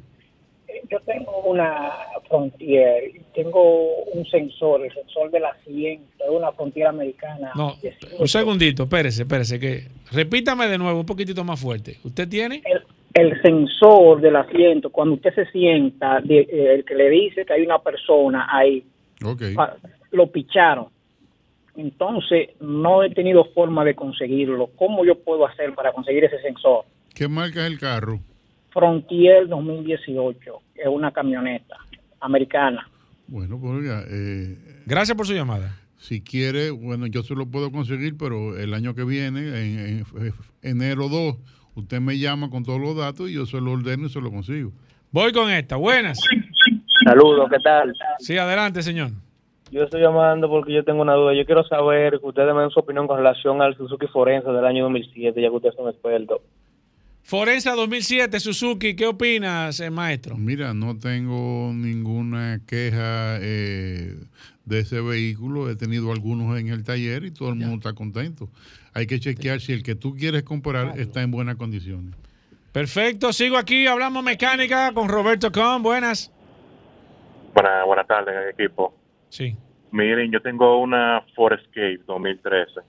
[0.92, 1.90] Yo tengo una
[2.30, 7.52] Frontier, y tengo un sensor, el sensor de la 100, de una Frontier americana.
[7.56, 7.74] No,
[8.20, 9.60] un segundito, espérese, espérese.
[9.60, 11.98] Que, repítame de nuevo, un poquitito más fuerte.
[12.04, 12.62] ¿Usted tiene?
[12.66, 12.84] El,
[13.16, 17.54] el sensor del asiento, cuando usted se sienta, de- eh, el que le dice que
[17.54, 18.84] hay una persona ahí,
[19.56, 19.76] pa-
[20.12, 20.86] lo picharon.
[21.76, 24.68] Entonces, no he tenido forma de conseguirlo.
[24.76, 26.84] ¿Cómo yo puedo hacer para conseguir ese sensor?
[27.16, 28.20] ¿Qué marca es el carro?
[28.72, 31.78] Frontier 2018, es una camioneta
[32.22, 32.88] americana.
[33.28, 35.76] Bueno, pues eh, Gracias por su llamada.
[35.98, 40.34] si quiere, bueno, yo se lo puedo conseguir, pero el año que viene, en, en
[40.62, 41.36] enero 2,
[41.76, 44.32] usted me llama con todos los datos y yo se lo ordeno y se lo
[44.32, 44.72] consigo.
[45.12, 45.76] Voy con esta.
[45.76, 46.20] Buenas.
[47.06, 47.94] Saludos, ¿qué tal?
[48.20, 49.12] Sí, adelante, señor.
[49.72, 51.34] Yo estoy llamando porque yo tengo una duda.
[51.36, 54.66] Yo quiero saber que ustedes me den su opinión con relación al Suzuki Forense del
[54.66, 56.42] año 2007, ya que ustedes son expertos.
[57.30, 60.36] Forensa 2007, Suzuki, ¿qué opinas, eh, maestro?
[60.36, 64.16] Mira, no tengo ninguna queja eh,
[64.66, 65.70] de ese vehículo.
[65.70, 68.50] He tenido algunos en el taller y todo el mundo está contento.
[68.96, 72.16] Hay que chequear si el que tú quieres comprar está en buenas condiciones.
[72.72, 75.84] Perfecto, sigo aquí, hablamos mecánica con Roberto Con.
[75.84, 76.32] Buenas.
[77.54, 78.96] Buenas, buenas tardes, equipo.
[79.30, 79.56] Sí.
[79.92, 82.82] Miren, yo tengo una Ford Escape 2013.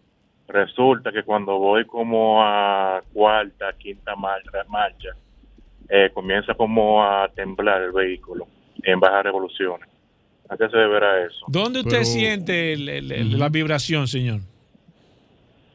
[0.53, 5.11] Resulta que cuando voy como a cuarta, quinta marcha, marcha
[5.89, 8.47] eh, comienza como a temblar el vehículo
[8.83, 9.89] en bajas revoluciones.
[10.49, 11.45] ¿A qué se deberá eso?
[11.47, 14.41] ¿Dónde usted siente el- el- el- la vibración, señor?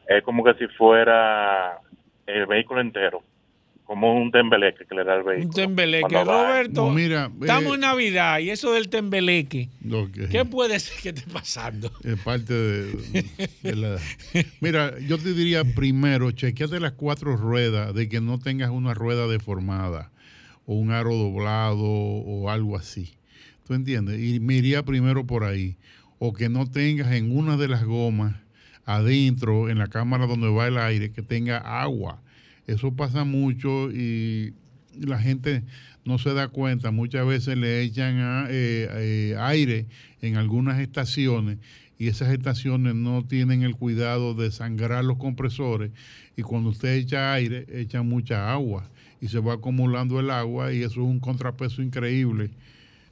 [0.08, 1.78] Es como que si fuera
[2.26, 3.22] el vehículo entero,
[3.86, 5.48] como un tembeleque que le da el vehículo.
[5.48, 6.24] Un tembeleque.
[6.24, 9.68] Roberto, No, mira, estamos eh, en Navidad y eso del tembeleque.
[10.30, 11.90] ¿qué puede ser que esté pasando?
[12.04, 13.24] Es parte de,
[13.62, 13.96] de la...
[14.60, 19.28] Mira, yo te diría primero, chequeate las cuatro ruedas de que no tengas una rueda
[19.28, 20.10] deformada
[20.66, 23.14] o un aro doblado o algo así.
[23.66, 24.20] ¿Tú entiendes?
[24.20, 25.76] Y me iría primero por ahí.
[26.18, 28.34] O que no tengas en una de las gomas
[28.84, 32.20] adentro, en la cámara donde va el aire, que tenga agua.
[32.66, 34.54] Eso pasa mucho y
[34.98, 35.62] la gente
[36.04, 36.90] no se da cuenta.
[36.90, 38.88] Muchas veces le echan a- eh,
[39.32, 39.86] eh, aire
[40.22, 41.58] en algunas estaciones
[41.98, 45.90] y esas estaciones no tienen el cuidado de sangrar los compresores
[46.36, 48.88] y cuando usted echa aire, echa mucha agua
[49.20, 52.50] y se va acumulando el agua y eso es un contrapeso increíble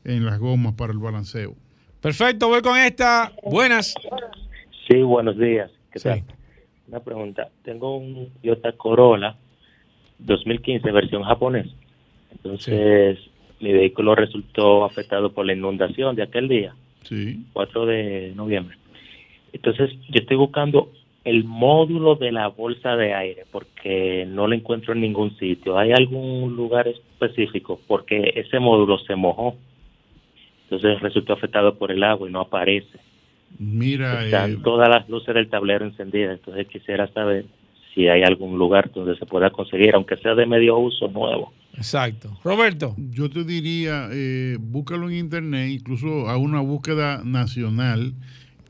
[0.04, 1.54] en las gomas para el balanceo.
[2.02, 3.32] Perfecto, voy con esta.
[3.42, 3.94] Buenas.
[4.86, 5.70] Sí, buenos días.
[5.90, 6.22] ¿Qué tal?
[6.86, 7.48] Una pregunta.
[7.62, 9.38] Tengo un Toyota Corolla
[10.18, 11.66] 2015 versión japonés.
[12.32, 13.18] Entonces,
[13.60, 17.44] mi vehículo resultó afectado por la inundación de aquel día, Sí.
[17.52, 18.76] 4 de noviembre.
[19.52, 20.90] Entonces, yo estoy buscando
[21.24, 25.78] el módulo de la bolsa de aire porque no lo encuentro en ningún sitio.
[25.78, 27.80] ¿Hay algún lugar específico?
[27.86, 29.56] Porque ese módulo se mojó.
[30.64, 32.98] Entonces resultó afectado por el agua y no aparece.
[33.58, 37.44] Mira, Están eh, todas las luces del tablero encendidas, entonces quisiera saber
[37.94, 41.52] si hay algún lugar donde se pueda conseguir, aunque sea de medio uso nuevo.
[41.76, 42.36] Exacto.
[42.44, 42.94] Roberto.
[42.98, 48.14] Yo te diría, eh, búscalo en internet, incluso a una búsqueda nacional.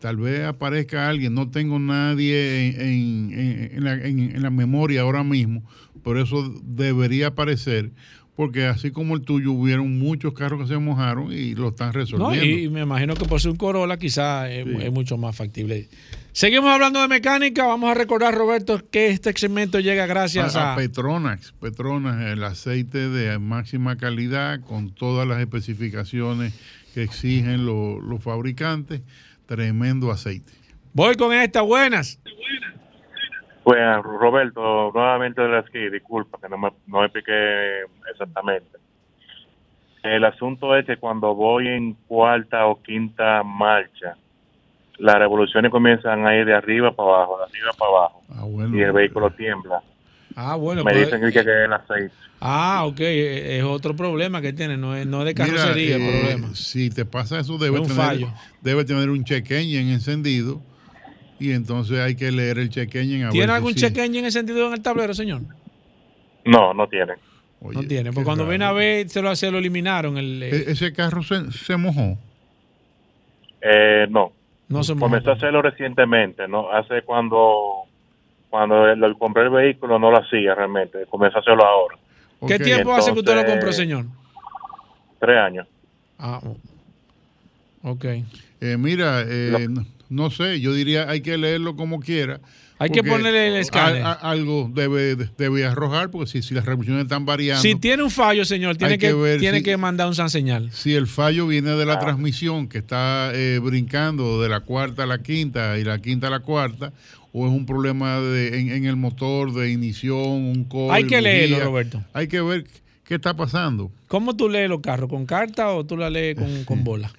[0.01, 3.33] Tal vez aparezca alguien, no tengo nadie en,
[3.73, 5.63] en- la, en- en la memoria ahora mismo,
[6.03, 7.91] pero eso debería aparecer,
[8.37, 11.93] porque así como el tuyo, hubieron muchos carros que se mojaron y lo están No,
[11.93, 12.45] resolviendo.
[12.45, 15.89] y, y me imagino que por ser un Corolla quizás es, es mucho más factible.
[16.33, 17.65] Seguimos hablando de mecánica.
[17.67, 20.73] Vamos a recordar, Roberto, que este segmento llega gracias a, a...
[20.73, 21.53] a Petronax.
[21.61, 26.53] Petronax, el aceite de máxima calidad con todas las especificaciones
[26.93, 29.01] que exigen lo- los fabricantes.
[29.47, 30.53] Tremendo aceite.
[30.93, 31.63] Voy con esta.
[31.63, 32.19] Buenas.
[33.65, 37.81] Pues Roberto, nuevamente de la esquí, disculpa que no me, no me expliqué
[38.13, 38.77] exactamente.
[40.03, 44.19] El asunto es que cuando voy en cuarta o quinta marcha,
[44.99, 48.23] las revoluciones comienzan a ir de arriba para abajo, de arriba para abajo,
[48.77, 49.83] y el vehículo tiembla.
[50.37, 50.85] Ah, bueno.
[50.85, 52.15] me pues- dicen que, que es el aceite.
[52.41, 53.01] Ah, ok.
[53.01, 54.77] Es es otro problema que tiene.
[54.77, 56.55] No es, no es de Mira, carrocería el eh, problema.
[56.55, 58.29] Si te pasa eso, debe, tener, fallo.
[58.61, 60.61] debe tener un check engine encendido
[61.39, 63.25] y entonces hay que leer el check engine.
[63.27, 65.43] A ¿Tiene ver algún si- check engine encendido en el tablero, señor?
[66.45, 67.17] No, no tienen.
[67.61, 68.13] no tiene.
[68.13, 68.51] Porque cuando raro.
[68.51, 70.19] viene a ver, se lo, se lo eliminaron.
[70.19, 72.19] El, eh, E- Ese carro se, se mojó.
[73.63, 74.33] Eh, no.
[74.69, 76.71] No se Comenzó a hacerlo recientemente, ¿no?
[76.73, 77.85] Hace cuando
[78.51, 81.99] cuando el- el- compré el vehículo no lo hacía realmente, comenzó a hacerlo ahora.
[82.47, 84.07] ¿Qué tiempo hace que usted lo compró, señor?
[85.19, 85.67] Tres años.
[86.19, 86.41] Ah,
[87.83, 88.05] ok.
[88.61, 92.41] Eh, mira, eh, no, no sé, yo diría hay que leerlo como quiera.
[92.79, 94.03] Hay que ponerle el escáner.
[94.03, 97.63] a- a- algo debe, debe arrojar, porque si, si las revoluciones están variando.
[97.63, 100.29] Si tiene un fallo, señor, tiene que, que ver tiene si- que mandar un san
[100.29, 100.71] señal.
[100.73, 101.87] Si el fallo viene de Ah.
[101.87, 106.27] la transmisión, que está eh, brincando de la cuarta a la quinta y la quinta
[106.27, 106.93] a la cuarta,
[107.33, 111.21] o es un problema de, en, en el motor de ignición, un coil, Hay que
[111.23, 111.65] leerlo, bujía.
[111.67, 112.05] Roberto.
[112.13, 112.65] Hay que ver
[113.05, 115.09] qué está pasando ¿Cómo tú lees los carros?
[115.11, 117.13] ¿Con carta o tú la lees con, con bola?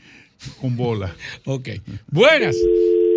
[0.61, 1.15] Con bola.
[1.45, 1.69] Ok.
[2.11, 2.55] Buenas.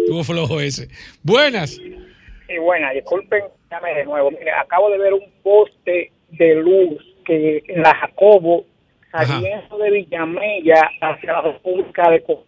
[0.06, 0.88] Tuvo flojo ese.
[1.22, 1.70] Buenas.
[1.72, 4.30] Sí, buena, disculpen, llame de nuevo.
[4.30, 8.64] Mire, acabo de ver un poste de luz que en la Jacobo,
[9.12, 12.44] saliendo de Villamella hacia la República de Costa.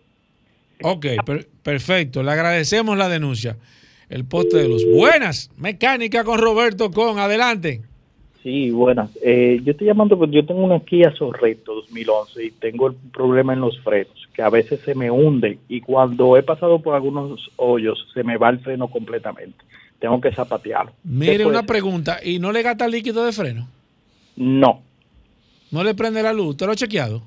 [0.83, 2.23] Ok, per- perfecto.
[2.23, 3.57] Le agradecemos la denuncia.
[4.09, 4.83] El poste de luz.
[4.91, 5.51] Buenas.
[5.59, 7.19] Mecánica con Roberto Con.
[7.19, 7.83] Adelante.
[8.43, 9.11] Sí, buenas.
[9.23, 13.53] Eh, yo estoy llamando porque yo tengo una Kia Sorrento 2011 y tengo el problema
[13.53, 17.51] en los frenos, que a veces se me hunden y cuando he pasado por algunos
[17.57, 19.59] hoyos se me va el freno completamente.
[19.99, 20.93] Tengo que zapatearlo.
[20.93, 21.67] ¿Qué Mire, una ser?
[21.67, 22.19] pregunta.
[22.25, 23.69] ¿Y no le gasta líquido de freno?
[24.37, 24.81] No.
[25.71, 26.49] ¿No le prende la luz?
[26.51, 27.21] ¿Usted lo ha chequeado?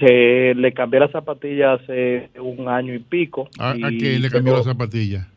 [0.00, 3.48] Se, le cambié la zapatilla hace un año y pico.
[3.58, 5.28] ¿A, a qué le cambió la zapatilla?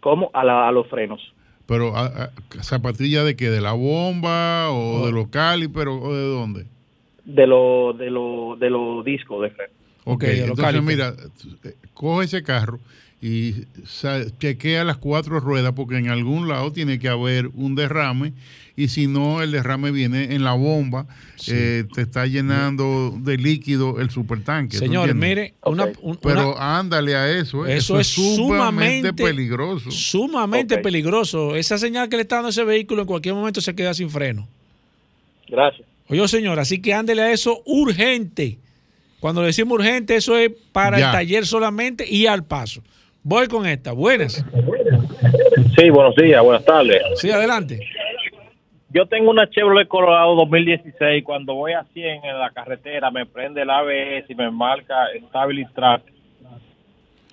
[0.00, 0.30] ¿Cómo?
[0.34, 1.20] A, la- a los frenos.
[1.66, 2.30] Pero a- a-
[2.62, 6.66] zapatilla de qué, de la bomba o de los calipers o de dónde?
[7.24, 9.72] De los de lo, de los discos de freno.
[10.04, 11.14] Ok, de los entonces mira,
[11.64, 12.80] eh, coge ese carro
[13.22, 13.54] y
[14.40, 18.32] chequea las cuatro ruedas porque en algún lado tiene que haber un derrame
[18.74, 21.06] y si no el derrame viene en la bomba,
[21.46, 24.78] eh, te está llenando de líquido el supertanque.
[24.78, 29.90] ¿tú Señor, mire, una, un- Pero una- ándale a eso, eh, Eso es sumamente peligroso.
[29.90, 31.54] Sumamente peligroso.
[31.54, 34.48] Esa señal que le está dando ese vehículo en cualquier momento se queda sin freno.
[35.48, 35.86] Gracias.
[36.08, 38.58] Oye, señor, así que ándele a eso urgente.
[39.20, 41.06] Cuando le decimos urgente, eso es para Ya.
[41.06, 42.82] el taller solamente y al paso.
[43.24, 43.92] Voy con esta.
[43.92, 44.44] Buenas.
[45.76, 47.00] Sí, buenos días, buenas tardes.
[47.16, 47.78] Sí, adelante.
[48.90, 51.24] Yo tengo una Chevrolet Colorado 2016.
[51.24, 55.72] Cuando voy a 100 en la carretera, me prende el ABS y me marca Stability
[55.72, 56.02] Track.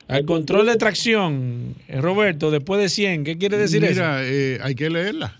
[0.07, 4.01] El control de tracción, eh, Roberto, después de 100, ¿qué quiere decir eso?
[4.01, 5.35] Mira, eh, hay que leerla.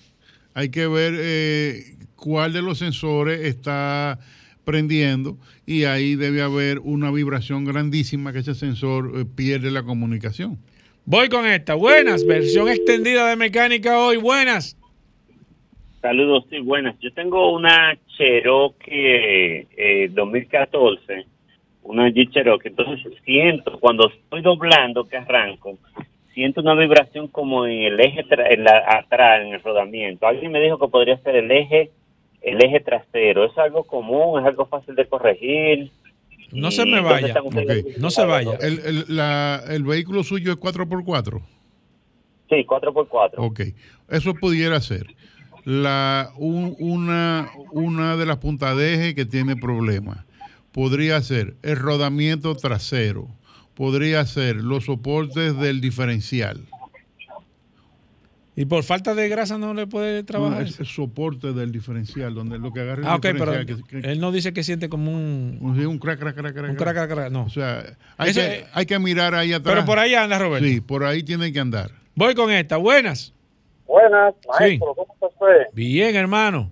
[0.53, 4.19] Hay que ver eh, cuál de los sensores está
[4.69, 10.59] prendiendo y ahí debe haber una vibración grandísima que ese sensor eh, pierde la comunicación.
[11.05, 11.73] Voy con esta.
[11.73, 12.23] Buenas.
[12.25, 14.17] Versión extendida de mecánica hoy.
[14.17, 14.77] Buenas.
[16.01, 16.95] Saludos, sí, buenas.
[16.99, 21.25] Yo tengo una Cherokee eh, 2014,
[21.83, 22.69] una Jeep Cherokee.
[22.69, 25.77] Entonces siento, cuando estoy doblando, que arranco,
[26.33, 30.27] siento una vibración como en el eje tra- en la, atrás, en el rodamiento.
[30.27, 31.89] Alguien me dijo que podría ser el eje
[32.41, 33.45] el eje trasero.
[33.45, 34.39] ¿Es algo común?
[34.39, 35.91] ¿Es algo fácil de corregir?
[36.51, 37.35] No ¿Y se me vaya.
[37.99, 38.53] No se vaya.
[38.61, 41.41] El, el- la- el vehículo suyo es 4x4.
[42.49, 43.33] Sí, 4x4.
[43.37, 43.59] Ok,
[44.09, 45.05] eso pudiera ser.
[45.65, 50.25] La, un- una, una de las puntas de eje que tiene problemas.
[50.71, 53.27] Podría ser el rodamiento trasero.
[53.75, 56.61] Podría ser los soportes del diferencial.
[58.61, 60.63] Y por falta de grasa no le puede trabajar.
[60.63, 63.83] No, es el soporte del diferencial, donde lo que agarra el Ah, ok, pero diferencial,
[63.87, 65.59] que- que- él no dice que siente como un...
[65.61, 67.43] un, crack, crack, crack, crack, Un crack, crack, crack, no.
[67.45, 67.83] O sea,
[68.17, 69.75] hay, Eso que, es- hay que mirar ahí atrás.
[69.75, 70.67] Pero por ahí anda, Roberto.
[70.67, 71.91] Sí, por ahí tiene que andar.
[72.15, 72.75] Voy con esta.
[72.75, 73.33] Buenas.
[73.87, 74.47] Buenas, Sí.
[74.59, 75.67] maestro, ¿cómo está usted?
[75.73, 76.69] Bien, hermano.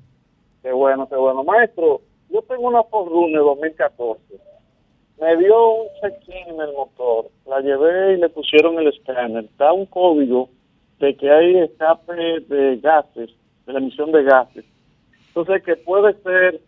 [0.62, 1.42] Qué bueno, qué bueno.
[1.46, 4.22] Maestro, yo tengo una Forerunner 2014.
[5.22, 7.32] Me dio un check-in en el motor.
[7.48, 9.46] La llevé y le pusieron el escáner.
[9.58, 10.50] Da un código
[11.00, 12.14] de que hay escape
[12.48, 13.30] de gases,
[13.66, 14.66] de la emisión de gases.
[15.28, 16.62] Entonces, que puede ser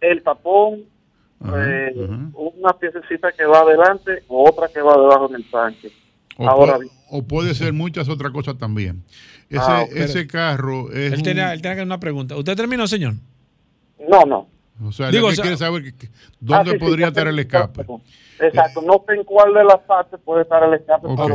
[0.00, 0.82] el tapón,
[1.54, 1.94] eh,
[2.34, 5.90] una piececita que va adelante o otra que va debajo en el tanque.
[6.38, 9.02] O, Ahora pu- o puede ser muchas otras cosas también.
[9.48, 9.92] Ese, Ah, ok.
[9.96, 11.12] ese carro es.
[11.12, 12.36] Él un- tiene, él tiene una pregunta.
[12.36, 13.14] ¿Usted terminó, señor?
[14.08, 14.48] No, no.
[14.86, 17.08] o sea, Digo, o sea- quiere saber que- que- dónde Ah, sí, sí, podría yo
[17.08, 17.86] estar el escape.
[18.40, 21.16] Exacto, no sé en cuál de las partes puede estar el escape, Ok.
[21.16, 21.34] pero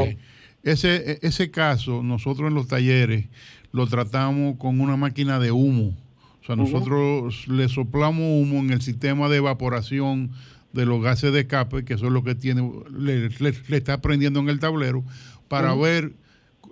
[0.63, 3.25] Ese, ese caso, nosotros en los talleres
[3.71, 5.95] lo tratamos con una máquina de humo.
[6.41, 10.31] O sea, nosotros le soplamos humo en el sistema de evaporación
[10.73, 14.01] de los gases de escape, que eso es lo que tiene, le, le- le está
[14.01, 15.03] prendiendo en el tablero,
[15.47, 16.13] para ver,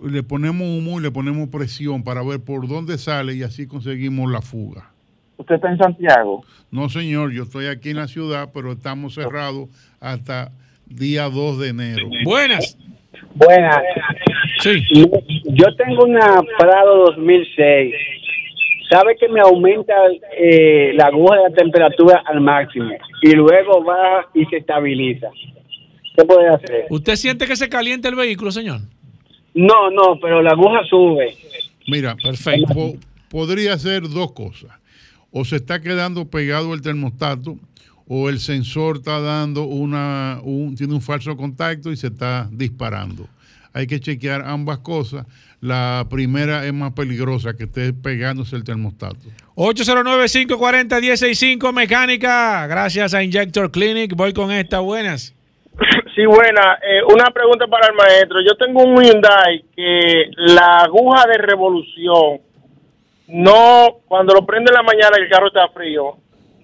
[0.02, 4.30] le ponemos humo y le ponemos presión para ver por dónde sale y así conseguimos
[4.30, 4.90] la fuga.
[5.36, 6.44] usted está en Santiago.
[6.70, 9.68] No, señor, yo estoy aquí en la ciudad, pero estamos cerrados
[10.00, 10.50] hasta
[10.86, 12.08] día 2 de enero.
[12.24, 12.76] Buenas.
[13.34, 13.78] Buenas.
[14.60, 14.82] Sí.
[14.92, 17.94] Yo tengo una Prado 2006.
[18.90, 19.94] ¿Sabe que me aumenta
[20.36, 22.90] eh, la aguja de la temperatura al máximo
[23.22, 25.28] y luego baja y se estabiliza?
[26.16, 26.86] ¿Qué puede hacer?
[26.90, 28.80] ¿Usted siente que se calienta el vehículo, señor?
[29.54, 31.34] No, no, pero la aguja sube.
[31.86, 32.74] Mira, Perfecto.
[32.74, 32.94] po-
[33.30, 34.70] podría ser dos cosas.
[35.30, 37.54] O se está quedando pegado el termostato
[38.12, 43.28] o el sensor está dando una, un, tiene un falso contacto y se está disparando.
[43.72, 45.24] hay que chequear ambas cosas.
[45.60, 49.28] La primera es más peligrosa que esté pegándose el termostato.
[49.54, 52.66] 809-540-165 Mecánica.
[52.66, 54.16] Gracias a Injector Clinic.
[54.16, 54.80] Voy con esta.
[54.80, 55.32] Buenas.
[56.16, 56.80] Sí, buena.
[56.82, 58.40] Eh, una pregunta para el maestro.
[58.44, 62.40] Yo tengo un Hyundai que la aguja de revolución
[63.28, 66.16] no, cuando lo prende en la mañana que el carro está frío,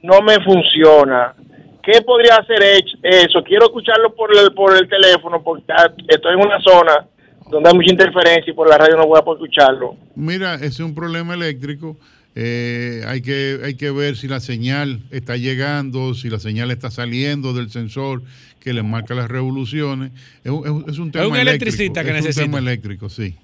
[0.06, 1.34] no me funciona.
[1.82, 2.62] ¿Qué podría hacer
[3.02, 3.42] eso?
[3.44, 5.64] Quiero escucharlo por el, por el teléfono porque
[6.08, 7.06] estoy en una zona
[7.50, 9.96] donde hay mucha interferencia y por la radio no voy a poder escucharlo.
[10.16, 11.96] Mira, es un problema eléctrico.
[12.34, 16.90] Eh, hay, que, hay que ver si la señal está llegando, si la señal está
[16.90, 18.20] saliendo del sensor
[18.60, 20.10] que le marca las revoluciones.
[20.44, 21.50] Es un, es un- es un tema un eléctrico.
[21.68, 22.44] electricista que es necesita.
[22.44, 23.36] un tema eléctrico, sí.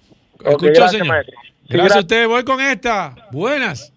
[0.45, 1.07] ¿Escuchó, gracias, señor?
[1.07, 1.35] maestro.
[1.69, 2.27] Gracias a usted.
[2.29, 3.15] Voy con esta.
[3.31, 3.93] Buenas.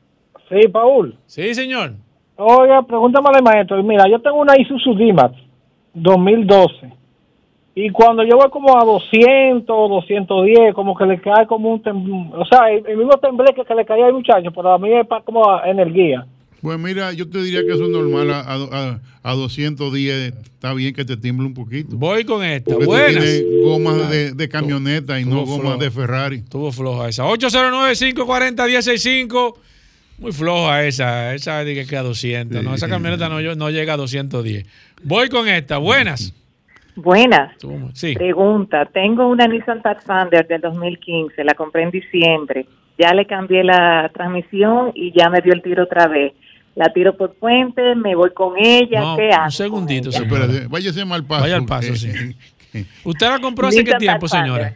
[0.47, 1.18] Sí, Paul.
[1.26, 1.95] Sí, señor.
[2.38, 3.82] Oiga, pregúntame al maestro.
[3.84, 5.36] Mira, yo tengo una Isuzu D-Max
[5.94, 6.94] 2012.
[7.78, 12.32] Y cuando yo voy como a 200, 210, como que le cae como un tem-
[12.34, 15.06] O sea, el, el mismo tembleque que le caía al muchacho, pero a mí es
[15.26, 16.26] como a energía.
[16.62, 18.32] Pues mira, yo te diría que eso es normal.
[18.32, 21.96] A, a, a 210 está bien que te tiemble un poquito.
[21.98, 22.76] Voy con esta.
[22.76, 23.24] Buenas.
[23.24, 25.78] tienes gomas de, de camioneta y no gomas flojo.
[25.78, 26.36] de Ferrari.
[26.38, 27.24] Estuvo floja esa.
[27.26, 29.56] 809-540-165.
[30.18, 31.34] Muy floja esa.
[31.34, 32.63] Esa de que queda 200.
[32.63, 34.66] No, esa camioneta no, no llega a 210.
[35.03, 35.78] Voy con esta.
[35.78, 36.34] Buenas.
[36.95, 37.51] Buenas.
[37.93, 38.13] Sí.
[38.13, 42.66] Pregunta, tengo una Nissan Pathfinder del 2015, la compré en diciembre,
[42.97, 46.32] ya le cambié la transmisión y ya me dio el tiro otra vez.
[46.76, 49.51] La tiro por puente, me voy con ella, No, ¿qué un hago?
[49.51, 51.41] segundito, Espérate, váyase mal paso.
[51.41, 52.09] Vaya al paso, Eh, sí.
[52.74, 54.45] eh, ¿Usted la compró hace qué tiempo, Pathfinder.
[54.53, 54.76] señora?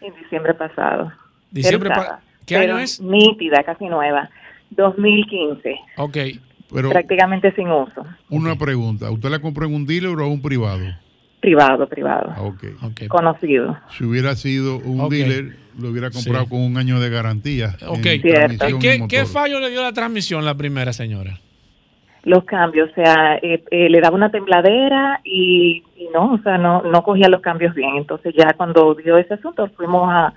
[0.00, 1.12] En diciembre pasado.
[1.50, 2.98] Diciembre Pero pa- usada, ¿Qué año es?
[3.00, 4.30] Nítida, casi nueva.
[4.70, 6.16] 2015, Ok.
[6.70, 8.04] Pero prácticamente sin uso.
[8.28, 9.10] una pregunta.
[9.10, 10.84] ¿Usted la compró en un dealer o en un privado?
[11.40, 12.30] Privado, privado.
[12.36, 13.06] Ah, ok.
[13.08, 13.78] Conocido.
[13.96, 16.50] Si hubiera sido un dealer, lo hubiera comprado Sí.
[16.50, 17.76] con un año de garantía.
[17.86, 18.04] Ok.
[18.04, 21.38] en ¿Y transmisión y ¿Qué, qué fallo le dio la transmisión la primera, señora?
[22.24, 26.58] los cambios, o sea, eh, eh, le daba una tembladera y, y no, o sea,
[26.58, 27.96] no, no cogía los cambios bien.
[27.96, 30.34] Entonces ya cuando dio ese asunto fuimos a,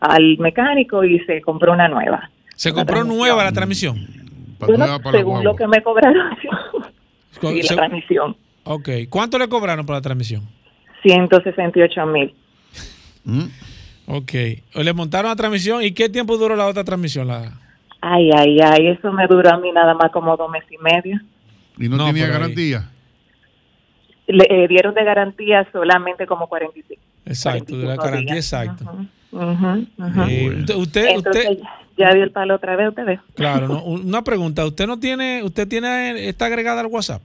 [0.00, 2.30] al mecánico y se compró una nueva.
[2.56, 4.06] ¿Se compró nueva la transmisión?
[4.58, 6.36] Bueno, según lo que me cobraron,
[7.40, 8.88] sí, la se- transmisión, Ok.
[9.10, 10.42] ¿Cuánto le cobraron por la transmisión?
[11.02, 12.32] 168 mil.
[14.06, 14.32] Ok.
[14.74, 17.26] ¿Le montaron la transmisión y qué tiempo duró la otra transmisión?
[17.28, 17.58] La...
[18.00, 21.20] Ay, ay, ay, eso me duró a mí nada más como dos meses y medio.
[21.78, 22.88] ¿Y no, No, tenía garantía?
[24.28, 27.00] Le eh, dieron de garantía solamente como 45.
[27.26, 30.30] Exacto, de la 45 garantía días.
[30.30, 31.64] Eh, usted, usted, Entonces, usted-
[32.02, 33.20] ya dio el palo otra vez, usted ve.
[33.34, 33.82] claro, ¿no?
[33.84, 34.64] una pregunta.
[34.66, 37.22] ¿Usted no tiene, usted tiene, está agregada al WhatsApp?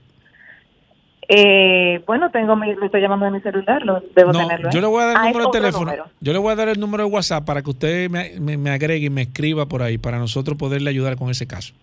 [1.30, 4.70] Eh, bueno, tengo mi, me estoy llamando de mi celular, lo debo No, tenerlo.
[4.70, 4.80] yo ahí.
[4.82, 5.84] le voy a dar el Ah, número de teléfono.
[5.84, 6.06] número.
[6.20, 8.70] Yo le voy a dar el número de WhatsApp para que usted me, me- me
[8.70, 11.74] agregue y me escriba por ahí para nosotros poderle ayudar con ese caso.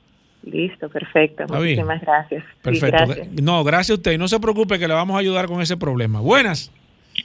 [0.43, 1.43] Listo, perfecto.
[1.43, 1.75] Está bien.
[1.79, 2.43] Muchísimas gracias.
[2.43, 3.05] Sí, Perfecto.
[3.05, 3.27] gracias.
[3.41, 4.11] No, gracias a usted.
[4.13, 6.21] Y no se preocupe que le vamos a ayudar con ese problema.
[6.21, 6.71] Buenas.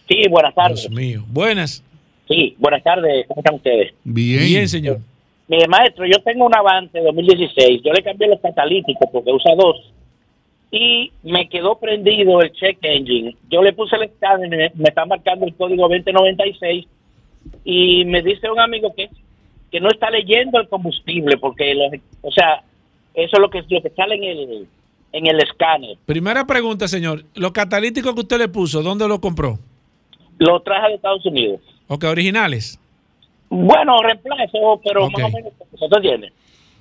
[0.09, 0.81] Sí, buenas tardes.
[0.83, 1.25] Dios mío.
[1.29, 1.83] Buenas.
[2.29, 3.27] Sí, buenas tardes.
[3.29, 3.93] ¿Cómo están ustedes?
[4.05, 4.41] Bien.
[4.45, 4.99] Bien, señor.
[5.51, 7.83] Mire, maestro, yo tengo un Avance 2016.
[7.85, 9.93] Yo le cambié los catalíticos porque usa dos.
[10.71, 13.37] Y me quedó prendido el check engine.
[13.51, 16.87] Yo le puse el escáner, me, me está marcando el código 2096.
[17.65, 19.11] Y me dice un amigo que,
[19.73, 22.63] que no está leyendo el combustible porque, los, o sea,
[23.15, 24.69] eso es lo que, lo que sale en el,
[25.11, 25.99] en el escáner.
[26.07, 27.25] Primera pregunta, señor.
[27.35, 29.59] Los catalíticos que usted le puso, ¿dónde los compró?
[30.39, 31.61] Lo traje de Estados Unidos.
[31.89, 32.80] Ok, originales.
[33.51, 35.13] Bueno, reemplazo, pero Ok.
[35.19, 35.53] más o menos.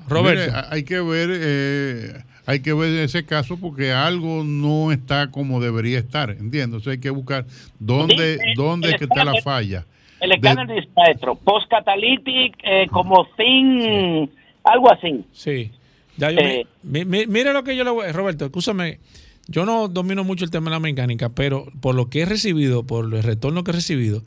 [0.07, 0.51] Roberto.
[0.51, 2.13] Mire, hay que ver, eh,
[2.45, 6.82] hay que ver ese caso porque algo no está como debería estar, ¿entiendes?
[6.82, 7.45] O sea, hay que buscar
[7.80, 9.85] dónde, Sí, dónde el es que está la falla.
[10.19, 14.30] El escáner dice, maestro, post-catalytic, eh, como thin,
[14.64, 15.23] algo así.
[15.31, 15.72] Sí.
[16.18, 16.65] Ya yo Eh.
[16.84, 18.99] mi- mi- mire lo que yo le voy Roberto, escúchame.
[19.48, 22.84] Yo no domino mucho el tema de la mecánica, pero por lo que he recibido,
[22.84, 24.22] por el retorno que he recibido,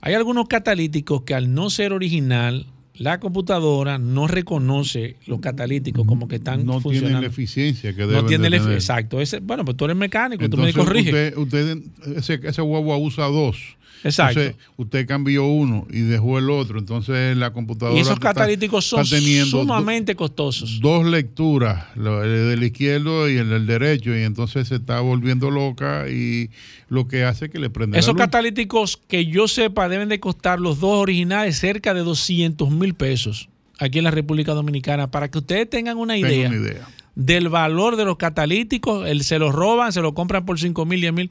[0.00, 6.26] hay algunos catalíticos que al no ser original, la computadora no reconoce los catalíticos como
[6.26, 7.20] que están No tienen funcionando.
[7.20, 8.74] la eficiencia que no deben tiene de la efi- tener.
[8.74, 9.20] Exacto.
[9.20, 11.36] Ese, bueno, pues tú eres mecánico, tú me Entonces, corriges.
[11.36, 13.76] usted, usted ese, ese guagua usa dos.
[14.04, 14.40] Exacto.
[14.40, 16.78] Entonces, usted cambió uno y dejó el otro.
[16.78, 17.96] Entonces, la computadora.
[17.98, 20.78] y esos está- catalíticos son está do- sumamente costosos.
[20.80, 26.08] dos lecturas, el del izquierdo y el del derecho, y entonces se está volviendo loca
[26.08, 26.50] y
[26.88, 28.20] lo que hace que le prenda Esos la luz.
[28.20, 33.48] catalíticos que yo sepa deben de costar los dos originales cerca de 200 mil pesos
[33.80, 36.88] aquí en la República Dominicana para que ustedes tengan una Tengo idea, una idea.
[37.16, 39.08] del valor de los catalíticos.
[39.08, 41.30] El, se los roban, se los compran por 5 mil, 10 mil.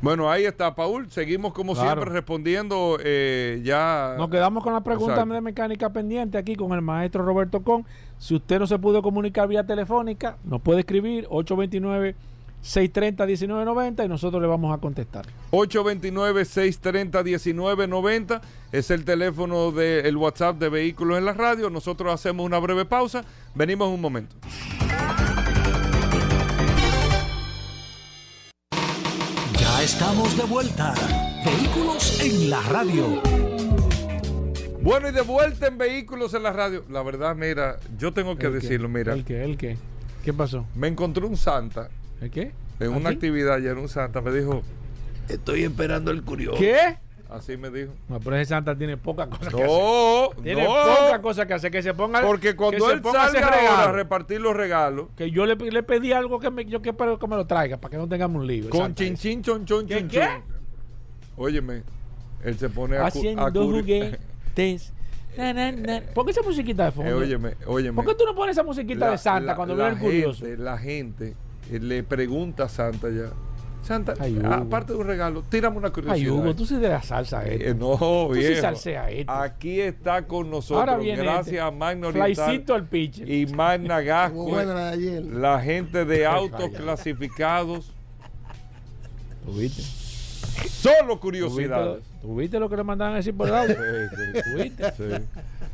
[0.07, 1.11] Bueno, ahí está, Paul.
[1.11, 1.89] Seguimos como Claro.
[1.91, 4.15] siempre respondiendo eh, ya.
[4.17, 5.35] Nos quedamos con la pregunta Exacto.
[5.35, 7.85] de mecánica pendiente aquí con el maestro Roberto Con.
[8.19, 14.47] Si usted no se pudo comunicar vía telefónica, nos puede escribir 829-630-1990 y nosotros le
[14.49, 15.27] vamos a contestar.
[15.51, 18.41] 829-630-1990
[18.73, 21.69] es el teléfono del WhatsApp de Vehículos en la Radio.
[21.69, 23.25] Nosotros hacemos una breve pausa.
[23.55, 24.37] Venimos un momento.
[29.87, 30.93] Estamos de vuelta.
[31.45, 33.23] Vehículos en la radio.
[34.83, 36.85] Bueno, y de vuelta en Vehículos en la Radio.
[36.91, 38.59] La verdad, mira, yo tengo que ¿El qué?
[38.59, 39.13] decirlo, mira.
[39.13, 39.45] ¿El qué?
[39.45, 39.77] ¿El qué?
[40.25, 40.67] ¿Qué pasó?
[40.75, 41.89] Me encontré un Santa.
[42.21, 42.51] ¿El qué?
[42.81, 43.15] En una ¿Aquí?
[43.15, 44.65] actividad ayer, un Santa me dijo,
[45.29, 46.59] estoy esperando el curioso.
[46.59, 46.99] ¿Qué?
[47.29, 47.93] Así me dijo.
[48.09, 50.43] No, pero ese Santa tiene poca cosa que No, hacer.
[50.45, 50.69] Tiene no.
[50.71, 51.71] poca cosa que hacer.
[51.73, 52.21] Que se ponga.
[52.23, 56.13] Porque que cuando él salga ahora a repartir los regalos, que yo le, le pedí
[56.13, 58.47] algo que me, yo que espero que me lo traiga para que no tengamos un
[58.47, 58.71] lío.
[58.71, 59.23] con Santa chin ese.
[59.23, 60.29] chin chon chon ¿Qué.
[61.37, 61.83] Óyeme,
[62.45, 64.93] él se pone a, Haciendo a juguetes.
[65.37, 66.01] Na, na, na.
[66.15, 67.11] ¿Por qué esa musiquita de fondo?
[67.11, 67.95] Eh, óyeme, óyeme.
[67.97, 70.47] ¿Por qué tú no pones esa musiquita La- de Santa la- cuando viene el curioso?
[70.57, 71.35] la gente
[71.71, 73.31] eh, le pregunta a Santa ya.
[73.87, 76.15] Santa, Ay, aparte de un regalo, tírame una curiosidad.
[76.17, 78.93] Ay, Hugo, tú sí de la salsa Eh, no, Tú sí.
[79.29, 81.61] Aquí está con nosotros, Ahora viene gracias este.
[81.61, 83.31] a Magna Oriental Flycito al pitcher.
[83.31, 85.25] y Magna Gasco, Muy buena la de ayer.
[85.25, 87.93] la gente de autos clasificados.
[89.45, 89.83] ¿Tú viste?
[90.69, 92.03] Solo curiosidades.
[92.23, 93.77] ¿Tú viste lo que le mandaban a decir por el audio?
[94.11, 94.93] Sí, ¿Tú viste?
[94.97, 95.05] sí.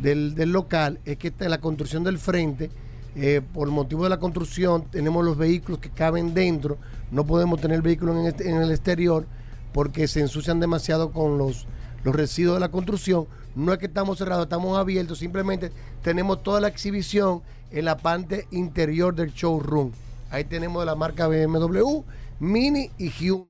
[0.00, 2.70] del, local, es que está en la construcción del frente,
[3.16, 6.78] eh, por motivo de la construcción, tenemos los vehículos que caben dentro,
[7.10, 9.26] no podemos tener vehículos en, este- en el exterior
[9.72, 11.66] porque se ensucian demasiado con los,
[12.04, 13.26] los residuos de la construcción.
[13.54, 15.72] No es que estamos cerrados, estamos abiertos, simplemente
[16.02, 17.42] tenemos toda la exhibición
[17.72, 19.92] en la parte interior del showroom.
[20.30, 22.02] Ahí tenemos la marca BMW,
[22.38, 23.49] Mini y Hyundai.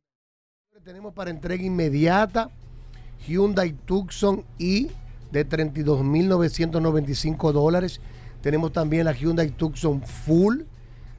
[0.84, 2.50] Tenemos para entrega inmediata
[3.28, 4.88] Hyundai Tucson i
[5.30, 8.00] de 32.995 dólares.
[8.40, 10.62] Tenemos también la Hyundai Tucson Full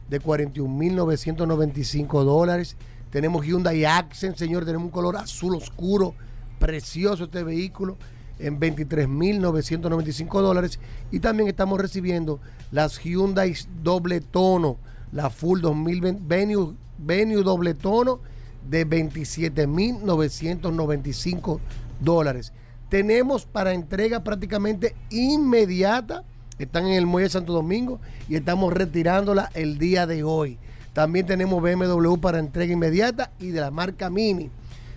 [0.10, 2.76] de 41.995 dólares.
[3.12, 6.16] Tenemos Hyundai Accent, señor, tenemos un color azul oscuro,
[6.58, 7.98] precioso este vehículo,
[8.40, 10.80] en 23.995 dólares.
[11.12, 12.40] Y también estamos recibiendo
[12.72, 14.78] las Hyundai doble tono,
[15.12, 18.31] la Full 2020, Venue, Venue doble tono
[18.70, 21.60] de 27.995
[22.00, 22.54] dólares.
[22.90, 26.24] Tenemos para entrega prácticamente inmediata.
[26.60, 30.58] Están en el Muelle Santo Domingo y estamos retirándola el día de hoy.
[30.94, 34.50] También tenemos BMW para entrega inmediata y de la marca Mini.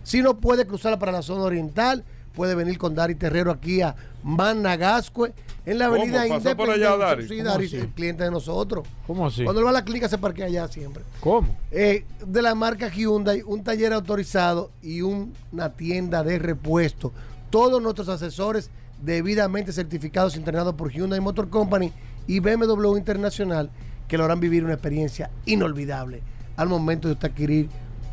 [0.02, 2.04] Si no puede cruzar para la zona oriental,
[2.34, 5.32] puede venir con Dari Terrero aquí a Managascue
[5.66, 6.02] en la ¿Cómo?
[6.02, 7.44] avenida ¿Pasó por allá, Independencia.
[7.44, 7.68] Dari?
[7.68, 8.86] Sí, cliente de nosotros.
[9.06, 9.44] ¿Cómo así?
[9.44, 11.04] Cuando él va a la clínica se parquea allá siempre.
[11.20, 11.56] ¿Cómo?
[11.70, 17.12] Eh, de la marca Hyundai, un taller autorizado y una tienda de repuesto.
[17.50, 18.70] Todos nuestros asesores
[19.02, 21.92] debidamente certificados y entrenados por Hyundai Motor Company
[22.26, 23.70] y BMW Internacional
[24.08, 26.22] que lo harán vivir una experiencia inolvidable
[26.56, 27.68] al momento de usted adquirir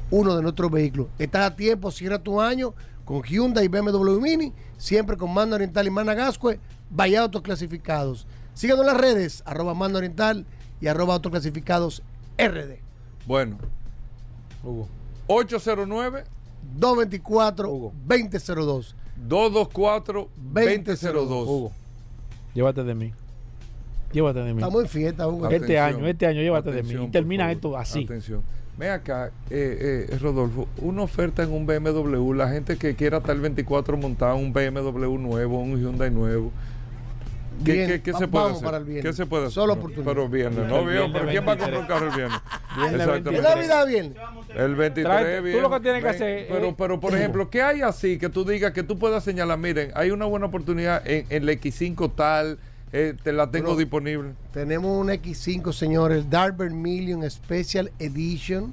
[0.10, 1.08] uno de nuestros vehículos.
[1.20, 2.74] Estás a tiempo, cierra tu año
[3.06, 6.60] con Hyundai y BMW Mini, siempre con Mando Oriental y Managascue,
[6.92, 8.28] vaya autoclasificados.
[8.54, 10.46] Síganos en las redes, arroba Mando Oriental
[10.80, 12.04] y arroba autoclasificados
[12.38, 12.80] RD.
[13.26, 13.58] Bueno,
[14.64, 14.88] Hugo.
[15.28, 16.24] 809
[16.78, 18.96] 224 2002
[19.28, 21.48] 224 2002.
[21.48, 21.72] Hugo,
[22.54, 23.14] llévate de mí.
[24.12, 24.62] Llévate de mí.
[24.62, 25.48] Estamos en fiesta, Hugo.
[25.50, 27.06] Este Atención, año, este año llévate de mí.
[27.06, 28.04] Y termina esto así.
[28.04, 28.42] Atención.
[28.78, 33.36] Ven acá, eh, eh, Rodolfo, una oferta en un BMW, la gente que quiera estar
[33.36, 36.52] el 24 montada un BMW nuevo, un Hyundai nuevo,
[37.64, 38.66] ¿Qué, se puede vamos hacer?
[38.66, 39.06] para el viernes.
[39.12, 39.54] ¿Qué se puede hacer?
[39.54, 40.12] Solo oportunidad.
[40.14, 40.80] Pero viernes, ¿no?
[40.80, 41.88] El Viernes, ¿Pero quién va a comprar un 23.
[41.88, 42.40] carro el viernes?
[42.76, 43.36] Viernes Exactamente.
[43.38, 44.16] ¿Es Navidad bien?
[44.56, 45.14] El 23
[45.44, 48.18] Trae- tú lo que tienes que hacer Pero, es- pero por ejemplo, ¿qué hay así
[48.18, 49.58] que tú digas que tú puedas señalar?
[49.60, 52.58] Miren, hay una buena oportunidad en, en la X5 tal,
[52.94, 54.32] eh, te la tengo disponible.
[54.54, 58.72] Tenemos un X5, señores, Dark Vermilion Special Edition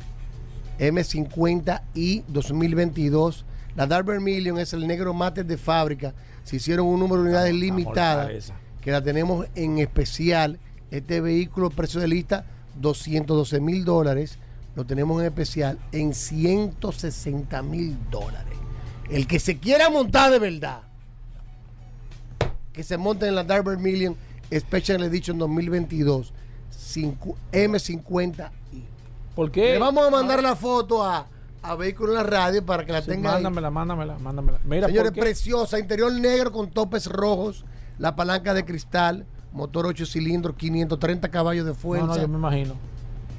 [0.78, 3.44] M50i 2022.
[3.76, 6.14] La Dark Vermilion es el negro mate de fábrica.
[6.42, 8.52] Se hicieron un número de unidades limitadas.
[8.88, 10.58] Que la tenemos en especial.
[10.90, 12.46] Este vehículo, precio de lista,
[12.80, 14.38] 212 mil dólares.
[14.76, 18.54] Lo tenemos en especial en 160 mil dólares.
[19.10, 20.80] El que se quiera montar de verdad,
[22.72, 24.16] que se monte en la Dark Vermilion
[24.58, 26.32] Special Edition 2022
[26.74, 28.50] cincu- M50.
[29.34, 29.72] ¿Por qué?
[29.72, 31.26] Le vamos a mandar la foto a,
[31.60, 33.42] a Vehículo en la Radio para que la Sí, tenga ahí.
[33.42, 34.60] mándamela, mándamela, mándamela.
[34.64, 37.66] Mira, Señores, preciosa, interior negro con topes rojos,
[37.98, 42.06] la palanca de cristal, motor 8 cilindros, 530 caballos de fuerza.
[42.06, 42.74] No, no, yo me imagino.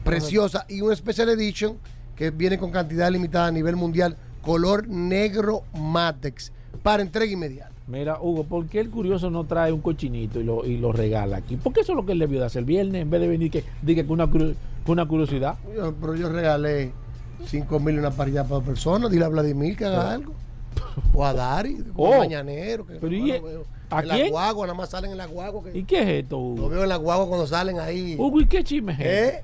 [0.03, 1.77] preciosa y un Special Edition
[2.15, 6.52] que viene con cantidad limitada a nivel mundial, color negro Matex
[6.84, 7.72] para entrega inmediata.
[7.88, 11.38] Mira, Hugo, ¿por qué el curioso no trae un cochinito y lo, y lo regala
[11.38, 11.57] aquí?
[11.57, 13.49] Porque eso es lo que él debió de hacer el viernes, en vez de venir
[13.49, 14.30] que diga que una,
[14.86, 15.56] una curiosidad.
[15.76, 16.91] Yo- pero yo regalé
[17.45, 19.10] 5 mil una parrilla para personas.
[19.10, 20.34] Dile a Vladimir que haga algo.
[21.14, 22.18] O a Dari, como Oh.
[22.19, 22.86] mañanero.
[22.86, 23.64] Que Pero no ¿y- lo veo.
[23.90, 24.30] A en la quién?
[24.32, 25.64] guagua, nada más salen en la guagua.
[25.64, 26.70] Que ¿Y qué es esto, lo Hugo?
[26.70, 28.16] veo en la guagua cuando salen ahí.
[28.18, 29.44] Hugo, ¿y qué chisme es ¿Eh?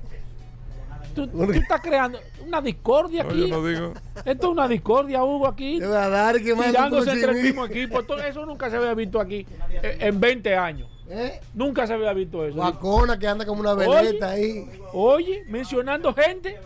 [1.14, 3.40] Tú, tú estás creando una discordia No, aquí.
[3.40, 3.92] yo no digo.
[4.22, 5.78] Esto es una discordia, Hugo, aquí.
[5.78, 8.00] Te voy a dar que Tirándose entre el mismo equipo.
[8.00, 9.46] Esto- eso nunca se había visto aquí
[9.82, 10.90] eh, en 20 años.
[11.08, 11.40] ¿Eh?
[11.54, 12.56] Nunca se había visto eso.
[12.56, 14.68] Guacona que anda como una veleta ahí.
[14.92, 16.58] Oye, mencionando gente.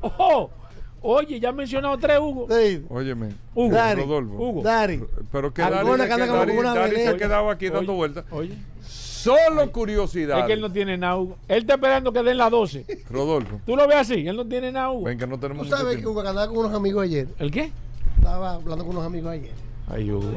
[0.00, 0.50] Ojo,
[1.04, 2.46] oye, ya han mencionado tres, Hugo.
[2.50, 2.84] Sí.
[2.88, 3.74] Óyeme, Hugo.
[3.74, 4.34] Dari, Rodolfo.
[4.34, 4.62] Hugo.
[4.62, 5.00] Dari.
[5.30, 5.92] Pero que Dari, que como
[6.40, 8.24] Dari- una Dari se ha quedado aquí Oye, dando vueltas.
[8.30, 8.54] Oye,
[8.86, 10.40] Solo curiosidad.
[10.40, 11.36] es que él no tiene nada, Hugo.
[11.48, 12.84] Él está esperando que den las 12.
[13.10, 15.04] Rodolfo, Tú lo ves así, él no tiene nada, Hugo.
[15.04, 16.06] ven que no tenemos Tú mucho sabes que.
[16.06, 17.28] Hugo, andaba con unos amigos ayer.
[17.38, 17.70] ¿El qué?
[18.16, 19.52] Estaba hablando con unos amigos ayer.
[19.88, 20.30] Ay, Hugo.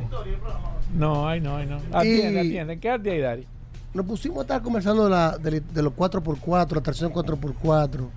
[0.96, 1.80] No, ay, no, ay, no.
[1.92, 2.80] Atiende, Y- atiende.
[2.80, 3.48] Quédate ahí, Dari.
[3.94, 8.08] Nos pusimos a estar conversando de, la- de, de los 4x4, la tracción 4x4.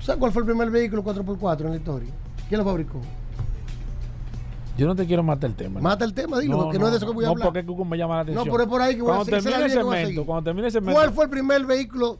[0.00, 2.10] ¿Sabes cuál fue el primer vehículo 4x4 en la historia?
[2.48, 3.00] ¿Quién lo fabricó?
[4.78, 5.80] Yo no te quiero matar el tema.
[5.80, 7.48] Mata el tema, dilo, porque no, es de eso que voy a no, hablar.
[7.52, 8.46] porque Hugo me llama la atención.
[8.46, 10.24] No, pero es por ahí que voy a cuando termine voy a seguir.
[10.24, 10.98] cuando termine segmento.
[10.98, 12.18] ¿Cuál fue el primer vehículo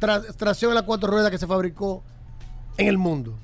[0.00, 2.02] tra- tracción en las cuatro ruedas que se fabricó
[2.76, 3.34] en el mundo?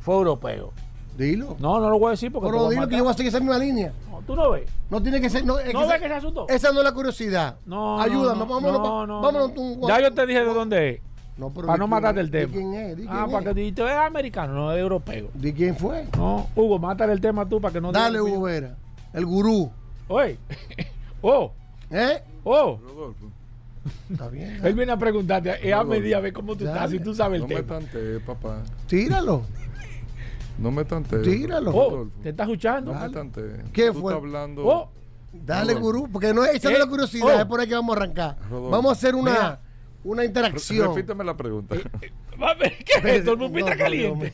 [0.00, 0.72] Fue europeo.
[1.16, 1.56] Dilo.
[1.58, 3.30] No, no lo voy a decir porque Pero a dilo que yo voy a seguir
[3.30, 3.92] esa misma línea.
[4.08, 4.70] No, Tú no ves.
[4.88, 5.44] No tiene que ser.
[5.44, 6.46] No, es ¿No que ves que se asustó?
[6.48, 7.56] Esa no es la curiosidad.
[7.66, 8.78] No, Ayúdame, no, vámonos.
[8.80, 9.60] no, no, vámonos no.
[9.62, 11.00] un- Ya yo te dije de dónde es.
[11.38, 12.52] No, pero para no es, el tema.
[12.52, 13.44] quién es, ah, quién para es.
[13.44, 15.28] que dijiste, es americano, no es europeo.
[15.34, 16.06] ¿De quién fue?
[16.16, 18.42] No, Hugo, mátale el tema tú para que no Dale, Hugo.
[18.42, 18.74] Vera.
[19.12, 19.70] El gurú.
[20.08, 20.36] Oye,
[21.22, 21.52] oh,
[21.90, 22.22] ¿Eh?
[22.44, 22.78] oh.
[22.82, 23.26] Rodolfo,
[24.10, 24.58] Está bien.
[24.64, 26.76] Él viene a preguntarte, es a medida, ve cómo tú Dale.
[26.76, 27.78] estás, si tú sabes el no me tema.
[27.78, 28.62] tantees, papá.
[28.86, 29.42] Tíralo.
[30.58, 31.22] No me tantees.
[31.22, 31.70] Tíralo.
[31.70, 32.12] Oh, Rodolfo.
[32.22, 32.92] ¿te estás escuchando?
[32.92, 33.60] No me tantees.
[33.72, 34.12] ¿Qué Tú fue?
[34.12, 34.66] estás hablando.
[34.66, 34.90] Oh,
[35.32, 35.86] Dale, Rodolfo.
[36.00, 36.12] gurú.
[36.12, 37.26] Porque no, esa es Eh, la curiosidad.
[37.36, 37.40] oh.
[37.40, 38.36] Es por ahí que vamos a arrancar.
[38.50, 38.70] Rodolfo.
[38.70, 39.60] Vamos a hacer una, Mira.
[40.08, 40.94] Una interacción.
[40.94, 41.76] Repíteme la pregunta.
[42.42, 43.32] va a ver, ¿qué es esto?
[43.32, 44.32] El No, pupita no, caliente.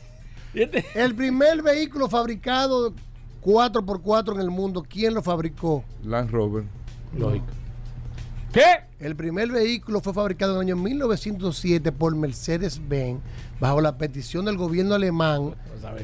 [0.55, 0.85] ¿Y este?
[0.95, 2.95] El primer vehículo fabricado
[3.43, 5.85] 4x4 en el mundo, ¿quién lo fabricó?
[6.05, 6.65] Land Rover.
[7.17, 7.47] Lógico.
[8.55, 8.62] ¿Qué?
[9.01, 13.20] El primer vehículo fue fabricado en el año 1907 por Mercedes-Benz
[13.59, 15.56] bajo la petición del gobierno alemán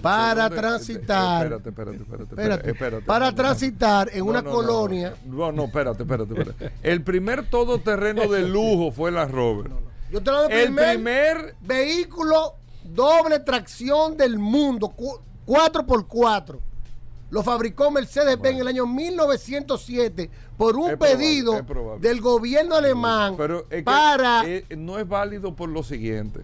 [0.03, 0.57] para ¿Dónde?
[0.57, 1.45] transitar.
[1.45, 2.23] Espérate, espérate, espérate.
[2.35, 2.71] Espérate.
[2.73, 5.15] espérate, para transitar en una colonia.
[5.25, 6.73] No, no, espérate, espérate, espérate.
[6.83, 9.71] El primer todoterreno de lujo fue la Rover.
[10.11, 16.59] Yo te lo doy El primer, vehículo doble tracción del mundo, cu- 4x4.
[17.31, 22.07] Lo fabricó Mercedes-Benz en el año 1907 por un Es pedido probable.
[22.09, 26.41] del gobierno alemán Pero es que para eh, no es válido por lo siguiente.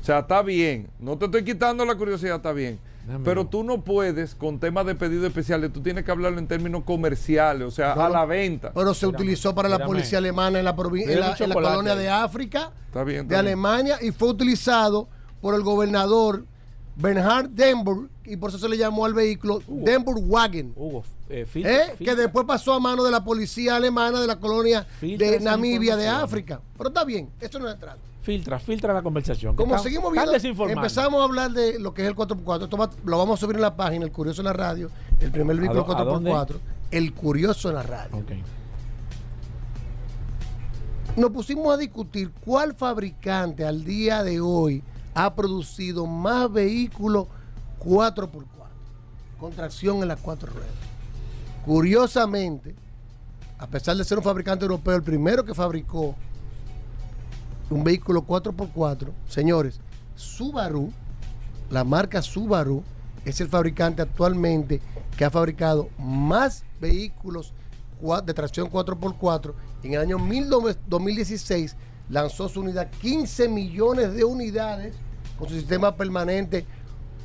[0.00, 0.88] O sea, está bien.
[1.00, 2.78] No te estoy quitando la curiosidad, está bien.
[3.24, 6.82] Pero tú no puedes, con temas de pedidos especiales, tú tienes que hablarlo en términos
[6.84, 8.72] comerciales, o sea, No, a la venta.
[8.74, 12.08] Pero se utilizó para la policía alemana en la, en la, en la colonia de
[12.08, 13.22] África, Está bien.
[13.22, 13.46] está de bien.
[13.46, 15.08] Alemania, y fue utilizado
[15.40, 16.44] por el gobernador
[16.96, 20.72] Bernhard Denburg, y por eso se le llamó al vehículo Denburg Wagen.
[20.74, 21.94] Hugo, eh, ¿eh?
[21.98, 25.96] que después pasó a mano de la policía alemana de la colonia Filtra de Namibia
[25.96, 26.08] de.
[26.08, 26.60] África.
[26.78, 27.98] Pero está bien, eso no es trato.
[28.22, 29.54] filtra, filtra la conversación.
[29.56, 30.32] Como seguimos viendo,
[30.68, 32.64] empezamos a hablar de lo que es el 4x4.
[32.64, 34.90] Esto va- lo vamos a subir en la página, el Curioso en la Radio,
[35.20, 36.30] el primer vehículo dó- a dónde?
[36.30, 36.56] 4x4,
[36.92, 38.16] el Curioso en la Radio.
[38.16, 38.32] Ok.
[41.16, 44.82] Nos pusimos a discutir cuál fabricante al día de hoy
[45.16, 47.26] ha producido más vehículos
[47.80, 48.28] 4x4,
[49.40, 50.74] con tracción en las cuatro ruedas.
[51.64, 52.74] Curiosamente,
[53.58, 56.14] a pesar de ser un fabricante europeo, el primero que fabricó
[57.70, 59.80] un vehículo 4x4, señores,
[60.16, 60.92] Subaru,
[61.70, 62.84] la marca Subaru,
[63.24, 64.82] es el fabricante actualmente
[65.16, 67.54] que ha fabricado más vehículos
[68.22, 69.54] de tracción 4x4.
[69.82, 71.74] En el año 19- 2016
[72.10, 74.94] lanzó su unidad 15 millones de unidades
[75.38, 76.64] con su sistema permanente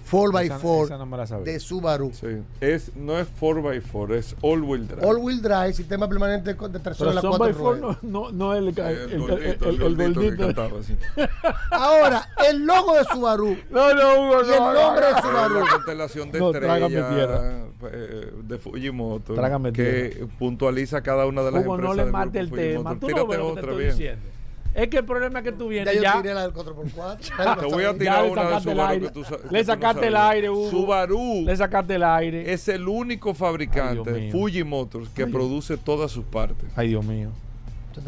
[0.10, 2.12] 4x4 Esa no de Subaru.
[2.14, 2.28] Sí.
[2.60, 5.06] Es, no es 4x4, es all-wheel drive.
[5.08, 7.98] All wheel drive, sistema permanente de tracción en las cuatro ruedas.
[8.04, 10.98] no, no, no el, el, El el- el- el el.
[11.72, 13.56] Ahora, el logo de Subaru.
[13.70, 15.54] No, no, Hugo, Y el no, nombre de Es Subaru.
[15.64, 17.66] la constelación de No, trágame estrellas tierra.
[17.94, 22.40] eh, de Fujimoto Trágame que puntualiza cada una de las Hugo, empresas no le mate
[22.40, 23.00] el tema.
[23.00, 23.92] Tú no Tírate ves lo que te otra estoy bien.
[23.98, 24.26] diciendo.
[24.74, 26.22] Es que el problema es que tú Ya vienes yo ya.
[26.22, 27.60] tiré la del 4x4.
[27.60, 29.06] Te voy a tirar una de Subaru aire.
[29.08, 30.70] que tú que Le no sacaste el aire, Hugo.
[30.70, 32.54] Subaru Le sacaste el aire.
[32.54, 34.32] es el único Ay, fabricante, mío.
[34.32, 35.32] Fuji Motors, que Ay.
[35.32, 36.70] produce todas sus partes.
[36.76, 37.30] Ay, Dios mío.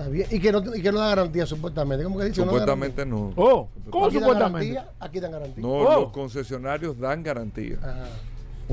[0.10, 0.26] Bien.
[0.32, 2.06] Y que no, y que no da garantía, supuestamente.
[2.06, 2.42] ¿Cómo que dice?
[2.42, 3.34] Supuestamente no.
[3.36, 4.74] Oh, ¿cómo Aquí dan supuestamente?
[4.74, 5.62] garantía, Aquí dan garantía.
[5.62, 6.02] No, Oh.
[6.04, 7.78] los concesionarios dan garantía.
[7.84, 8.06] Ajá.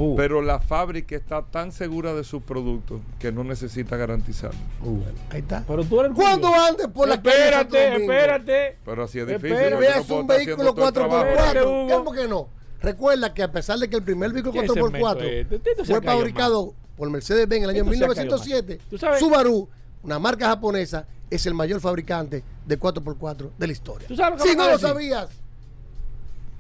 [0.01, 4.59] Uh, Pero la fábrica está tan segura de sus productos que no necesita garantizarlo.
[4.83, 5.03] uh.
[5.29, 5.63] Ahí está.
[5.69, 8.79] Pero tú eres ¿Cuándo andes por la calle Espérate, espérate.
[8.83, 9.71] Pero así es difícil.
[9.71, 11.27] No veas puedo un vehículo haciendo todo el trabajo.
[11.27, 11.65] Espérate, 4x4.
[11.67, 11.99] Hugo.
[11.99, 12.49] ¿Cómo que no?
[12.81, 15.85] Recuerda que a pesar de que el primer vehículo ¿Qué 4x4 segmento es este?
[15.85, 18.87] Se fue fabricado por Mercedes-Benz en el año Tito se ha caído 1907, mal.
[18.89, 19.21] ¿Tú sabes?
[19.21, 19.69] Subaru,
[20.03, 24.09] una marca japonesa, es el mayor fabricante de 4x4 de la historia.
[24.09, 25.29] ¿Tú sabes lo que Si no lo sabías,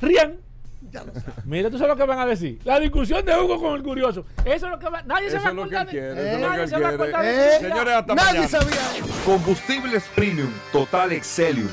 [0.02, 0.49] Rían.
[0.90, 1.44] ya lo sabes.
[1.44, 2.58] Mira, tú sabes lo que van a decir.
[2.64, 4.24] La discusión de Hugo con el curioso.
[4.44, 5.02] Eso es lo que va.
[5.02, 6.66] Nadie se Eso va a es lo que acordar de- quiere, eso es lo Nadie
[6.68, 6.94] se va a quiere.
[6.94, 7.60] acordar de Eh, eso.
[7.68, 8.48] Señores, hasta Nadie mañana.
[8.48, 8.76] sabía.
[9.24, 11.68] Combustibles Premium Total Excelium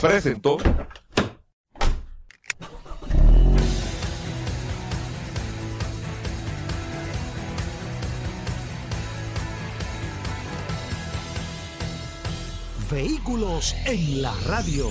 [0.00, 0.58] presentó
[12.90, 14.90] Vehículos en la radio.